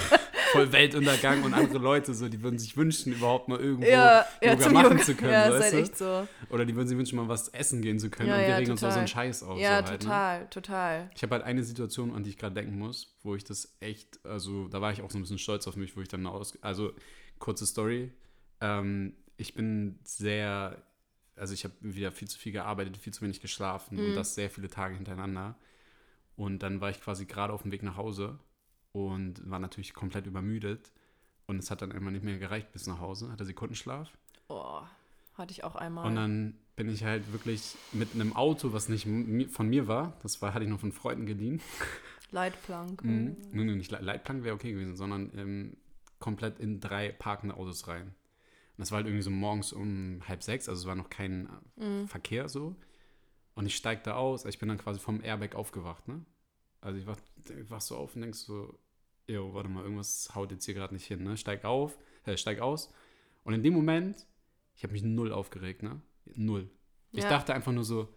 [0.52, 4.68] Voll Weltuntergang und andere Leute so, die würden sich wünschen, überhaupt mal irgendwo ja, Yoga
[4.70, 5.02] machen Yoga.
[5.04, 6.28] zu können, Ja, ist weißt halt echt so.
[6.50, 8.80] Oder die würden sich wünschen, mal was essen gehen zu können und wir regen uns
[8.80, 8.98] auch so total.
[8.98, 9.58] einen Scheiß auf.
[9.58, 9.98] Ja, so halt, Ne?
[9.98, 11.10] total, total.
[11.16, 14.24] Ich habe halt eine Situation, an die ich gerade denken muss, wo ich das echt,
[14.24, 16.56] also da war ich auch so ein bisschen stolz auf mich, wo ich dann aus,
[16.62, 16.92] also
[17.40, 18.12] kurze Story,
[18.64, 20.80] ähm, ich bin sehr,
[21.36, 24.04] also ich habe wieder viel zu viel gearbeitet, viel zu wenig geschlafen Mhm.
[24.06, 25.56] und das sehr viele Tage hintereinander.
[26.36, 28.38] Und dann war ich quasi gerade auf dem Weg nach Hause
[28.92, 30.90] und war natürlich komplett übermüdet.
[31.46, 34.08] Und es hat dann immer nicht mehr gereicht bis nach Hause, hatte Sekundenschlaf.
[34.48, 34.80] Oh,
[35.34, 36.06] hatte ich auch einmal.
[36.06, 39.06] Und dann bin ich halt wirklich mit einem Auto, was nicht
[39.52, 41.60] von mir war, das war, hatte ich noch von Freunden geliehen.
[42.30, 43.04] Leitplank.
[43.04, 43.36] Mhm.
[43.52, 45.76] Nee, nee, nicht Le- Leitplank wäre okay gewesen, sondern ähm,
[46.18, 48.14] komplett in drei parkende Autos rein.
[48.76, 51.46] Und das war halt irgendwie so morgens um halb sechs, also es war noch kein
[51.46, 52.08] äh, Mhm.
[52.08, 52.76] Verkehr so.
[53.54, 56.24] Und ich steig da aus, ich bin dann quasi vom Airbag aufgewacht, ne?
[56.80, 58.78] Also ich wach, ich wach so auf und denk so,
[59.28, 61.36] jo, warte mal, irgendwas haut jetzt hier gerade nicht hin, ne?
[61.36, 62.92] Steig auf, äh, steig aus.
[63.44, 64.26] Und in dem Moment,
[64.74, 66.00] ich habe mich null aufgeregt, ne?
[66.34, 66.68] Null.
[67.12, 67.28] Ich Ja.
[67.30, 68.08] dachte einfach nur so,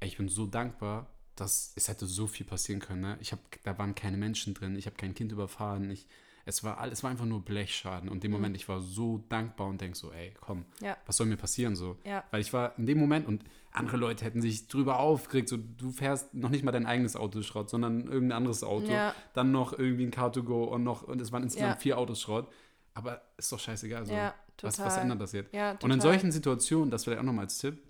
[0.00, 3.18] ey, ich bin so dankbar, dass es hätte so viel passieren können, ne?
[3.20, 6.06] Ich habe, da waren keine Menschen drin, ich habe kein Kind überfahren, ich,
[6.46, 8.08] es war es war einfach nur Blechschaden.
[8.08, 8.36] Und in dem Mhm.
[8.36, 10.96] Moment, ich war so dankbar und denk so, ey, komm, Ja.
[11.06, 11.96] was soll mir passieren so?
[12.04, 12.24] Ja.
[12.30, 15.90] Weil ich war in dem Moment und andere Leute hätten sich drüber aufgeregt, so du
[15.90, 19.14] fährst noch nicht mal dein eigenes Auto Schrott, sondern irgendein anderes Auto, Ja.
[19.32, 22.48] dann noch irgendwie ein Car2Go und noch, und es waren insgesamt vier Autos Schrott.
[22.96, 24.06] Aber ist doch scheißegal.
[24.06, 24.12] So.
[24.12, 24.32] Ja,
[24.62, 25.52] was, was ändert das jetzt?
[25.82, 27.82] Und in solchen Situationen, das vielleicht auch nochmal als Tipp,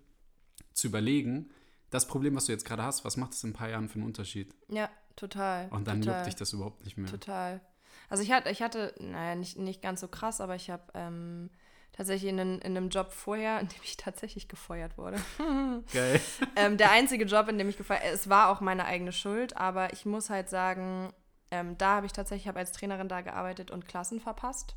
[0.72, 1.50] zu überlegen,
[1.90, 3.96] das Problem, was du jetzt gerade hast, was macht es in ein paar Jahren für
[3.96, 4.55] einen Unterschied?
[4.68, 5.68] Ja, total.
[5.68, 6.16] Und dann total.
[6.20, 7.11] juckt dich das überhaupt nicht mehr.
[7.11, 7.61] Total.
[8.09, 11.51] Also ich hatte, ich hatte, naja, nicht, nicht ganz so krass, aber ich habe ähm,
[11.92, 15.18] tatsächlich in, einem- in einem Job vorher, in dem ich tatsächlich gefeuert wurde.
[15.92, 16.20] Geil.
[16.57, 19.92] ähm, der einzige Job, in dem ich gefeuert es war auch meine eigene Schuld, aber
[19.92, 21.12] ich muss halt sagen,
[21.51, 24.76] ähm, da habe ich tatsächlich, ich habe als Trainerin da gearbeitet und Klassen verpasst.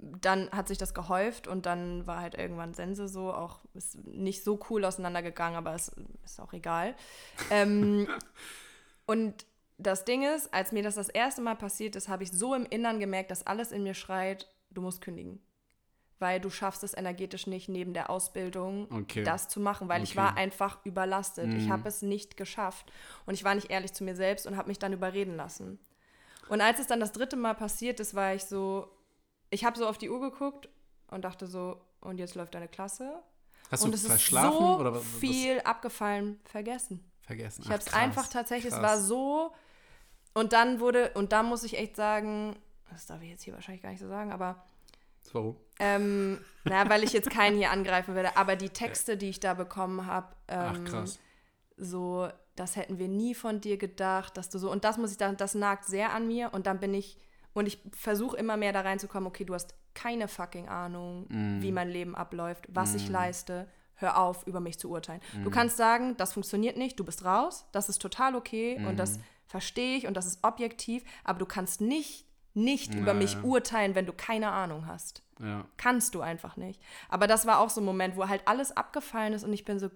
[0.00, 4.44] Dann hat sich das gehäuft und dann war halt irgendwann Sense so, auch ist nicht
[4.44, 5.90] so cool auseinandergegangen, aber es
[6.24, 6.94] ist auch egal.
[7.50, 8.06] Ähm,
[9.06, 9.44] und
[9.78, 12.66] das Ding ist, als mir das das erste Mal passiert ist, habe ich so im
[12.66, 15.40] Innern gemerkt, dass alles in mir schreit, du musst kündigen.
[16.18, 19.22] Weil du schaffst es energetisch nicht, neben der Ausbildung Okay.
[19.22, 20.18] das zu machen, weil ich Okay.
[20.18, 21.54] war einfach überlastet.
[21.54, 21.72] Ich Mhm.
[21.72, 22.90] habe es nicht geschafft.
[23.24, 25.78] Und ich war nicht ehrlich zu mir selbst und habe mich dann überreden lassen.
[26.48, 28.90] Und als es dann das dritte Mal passiert ist, war ich so,
[29.50, 30.68] ich habe so auf die Uhr geguckt
[31.08, 33.22] und dachte so, und jetzt läuft deine Klasse.
[33.70, 37.04] Hast und du es verschlafen ist so oder was, viel abgefallen, vergessen.
[37.20, 37.62] vergessen?
[37.64, 38.82] Ich habe es einfach tatsächlich, es krass.
[38.82, 39.52] war so.
[40.38, 42.56] Und dann wurde, und da muss ich echt sagen,
[42.90, 44.64] das darf ich jetzt hier wahrscheinlich gar nicht so sagen, aber
[45.32, 45.56] Warum?
[45.78, 49.54] ähm, na, weil ich jetzt keinen hier angreifen werde, aber die Texte, die ich da
[49.54, 51.18] bekommen habe, Ach, ähm, krass.
[51.76, 55.18] so, das hätten wir nie von dir gedacht, dass du so, und das muss ich
[55.18, 57.18] sagen, das nagt sehr an mir und dann bin ich,
[57.54, 61.60] und ich versuche immer mehr da reinzukommen, okay, du hast keine fucking Ahnung, Mm.
[61.62, 65.20] wie mein Leben abläuft, was ich leiste, hör auf, über mich zu urteilen.
[65.34, 65.42] Mm.
[65.44, 68.96] Du kannst sagen, das funktioniert nicht, du bist raus, das ist total okay und Mm.
[68.96, 69.18] das
[69.48, 72.24] verstehe ich und das ist objektiv, aber du kannst nicht,
[72.54, 73.40] nicht über Ja, mich ja.
[73.42, 75.22] urteilen, wenn du keine Ahnung hast.
[75.40, 75.64] Ja.
[75.76, 76.80] Kannst du einfach nicht.
[77.08, 79.78] Aber das war auch so ein Moment, wo halt alles abgefallen ist und ich bin
[79.78, 79.88] so,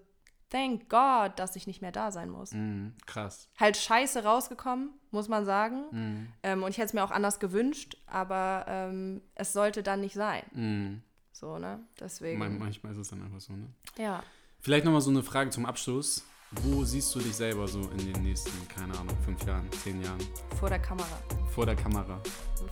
[0.50, 2.52] thank God, dass ich nicht mehr da sein muss.
[2.52, 2.94] Mhm.
[3.06, 3.48] Krass.
[3.58, 5.84] Halt scheiße rausgekommen, muss man sagen.
[5.90, 6.32] Mhm.
[6.42, 10.14] Ähm, und ich hätte es mir auch anders gewünscht, aber ähm, es sollte dann nicht
[10.14, 10.42] sein.
[10.52, 11.02] Mhm.
[11.32, 11.80] So, ne?
[11.98, 12.38] Deswegen.
[12.38, 13.66] Man- Manchmal ist es dann einfach so, ne?
[13.98, 14.22] ja.
[14.60, 16.24] Vielleicht nochmal so eine Frage zum Abschluss.
[16.60, 20.18] Wo siehst du dich selber so in den nächsten, keine Ahnung, fünf Jahren, zehn Jahren?
[20.60, 21.18] Vor der Kamera.
[21.54, 22.20] Vor der Kamera.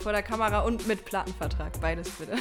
[0.00, 2.32] Vor der Kamera und mit Plattenvertrag, beides bitte.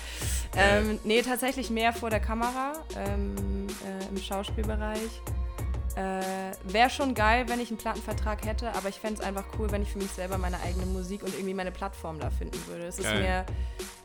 [0.56, 5.20] ähm, nee, tatsächlich mehr vor der Kamera ähm, äh, im Schauspielbereich.
[5.96, 9.70] Äh, Wäre schon geil, wenn ich einen Plattenvertrag hätte, aber ich fände es einfach cool,
[9.72, 12.86] wenn ich für mich selber meine eigene Musik und irgendwie meine Plattform da finden würde.
[12.86, 13.44] Es ist mir,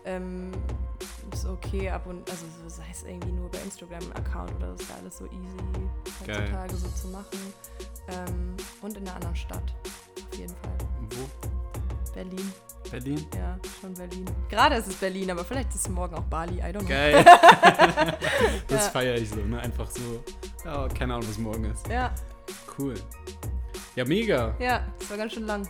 [0.04, 0.52] ähm,
[1.34, 4.90] ist okay ab und also so, sei es irgendwie nur bei Instagram-Account oder das ist
[4.90, 5.90] ja alles so easy
[6.22, 7.54] heutzutage so zu machen.
[8.10, 9.74] Ähm, und in einer anderen Stadt.
[10.32, 10.78] Auf jeden Fall.
[11.10, 12.12] Wo?
[12.14, 12.54] Berlin.
[12.92, 13.26] Berlin?
[13.36, 14.26] Ja, schon Berlin.
[14.50, 16.60] Gerade ist es Berlin, aber vielleicht ist es morgen auch Bali.
[16.60, 16.88] I don't know.
[16.90, 17.26] Geil.
[18.68, 18.92] das Ja.
[18.92, 19.60] feiere ich so, ne?
[19.60, 20.24] Einfach so,
[20.66, 21.88] ja, keine Ahnung, was morgen ist.
[21.88, 22.14] Ja,
[22.78, 22.96] Cool.
[23.96, 24.56] Ja, mega.
[24.60, 25.68] ja, das war ganz schön lang.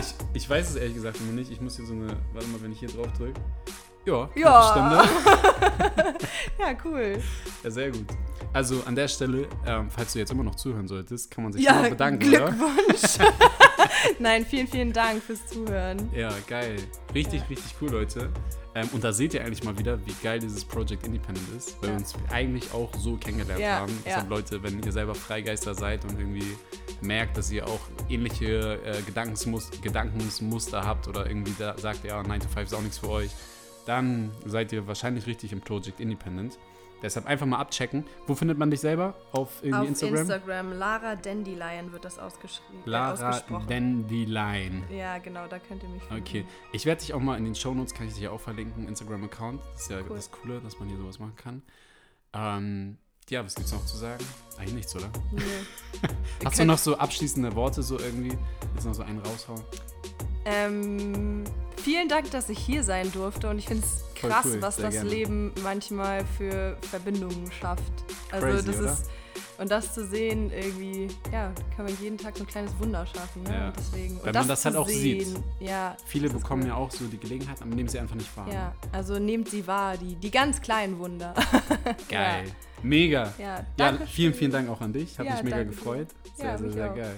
[0.00, 1.50] Ich, ich weiß es ehrlich gesagt noch nicht.
[1.52, 3.40] Ich muss hier so eine, warte mal, wenn ich hier drauf drücke.
[4.06, 5.04] Ja, Ja.
[6.58, 7.18] Ja, cool.
[7.62, 8.06] Ja, sehr gut.
[8.52, 11.62] Also an der Stelle, ähm, falls du jetzt immer noch zuhören solltest, kann man sich
[11.62, 12.50] Ja, mal bedanken, oder?
[12.52, 13.18] Glückwunsch.
[14.18, 16.08] Nein, vielen, vielen Dank fürs Zuhören.
[16.14, 16.76] Ja, geil.
[17.14, 17.46] Richtig, Ja.
[17.48, 18.30] richtig cool, Leute.
[18.76, 21.90] Ähm, und da seht ihr eigentlich mal wieder, wie geil dieses Project Independent ist, weil
[21.90, 21.94] Ja.
[21.96, 23.98] wir uns eigentlich auch so kennengelernt Ja, haben.
[24.08, 24.24] ja.
[24.28, 26.56] Leute, wenn ihr selber Freigeister seid und irgendwie
[27.00, 32.40] merkt, dass ihr auch ähnliche äh, Gedankensmus Gedankensmuster habt oder irgendwie da sagt, ja, 9
[32.40, 33.30] to 5 ist auch nichts für euch,
[33.86, 36.58] dann seid ihr wahrscheinlich richtig im Project Independent.
[37.02, 38.04] Deshalb einfach mal abchecken.
[38.26, 39.14] Wo findet man dich selber?
[39.32, 40.20] Auf Auf Instagram?
[40.20, 40.72] Instagram.
[40.72, 42.80] Lara Dandelion wird das ausgeschrieben.
[42.86, 43.40] Äh, Lara.
[43.68, 44.84] Dandelion.
[44.90, 46.22] ja, genau, da könnt ihr mich finden.
[46.22, 48.88] Okay, ich werde dich auch mal in den Shownotes, kann ich dich ja auch verlinken,
[48.88, 49.60] Instagram-Account.
[49.74, 50.16] Das ist ja Cool.
[50.16, 51.62] das Coole, dass man hier sowas machen kann.
[52.32, 52.96] Ähm,
[53.28, 54.24] ja, was gibt's noch zu sagen?
[54.56, 55.10] Eigentlich nichts, oder?
[55.30, 55.42] Nee.
[56.44, 58.36] Hast du noch so abschließende Worte, so irgendwie?
[58.74, 59.62] Jetzt noch so einen raushauen?
[60.44, 61.44] Ähm,
[61.82, 64.86] vielen Dank, dass ich hier sein durfte und ich finde es krass, cool, was sehr
[64.86, 65.10] das gerne.
[65.10, 67.82] Leben manchmal für Verbindungen schafft.
[68.30, 68.92] Also Crazy, das oder?
[68.92, 69.10] ist
[69.56, 73.44] und das zu sehen irgendwie, ja, kann man jeden Tag so ein kleines Wunder schaffen.
[73.44, 73.50] Ne?
[73.54, 73.72] Ja.
[73.78, 75.28] Deswegen und man das halt auch sieht.
[75.60, 76.68] Ja, Viele bekommen cool.
[76.68, 78.52] ja auch so die Gelegenheit, aber nehmen sie einfach nicht wahr.
[78.52, 81.34] Ja, also nehmt sie wahr, die, die ganz kleinen Wunder.
[82.08, 82.46] Geil.
[82.82, 83.32] Mega.
[83.38, 85.16] Ja, Ja, vielen, vielen Dank auch an dich.
[85.18, 86.08] Hat Ja, mich mega gefreut.
[86.36, 86.96] Sehr, Ja, sehr, sehr auch.
[86.96, 87.14] geil.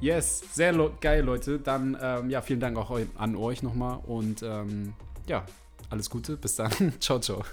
[0.00, 1.58] Yes, sehr geil, Leute.
[1.58, 4.94] Dann, ähm, ja, vielen Dank auch an euch nochmal und ähm,
[5.26, 5.44] ja,
[5.90, 6.36] alles Gute.
[6.36, 6.70] Bis dann.
[7.00, 7.44] ciao, ciao.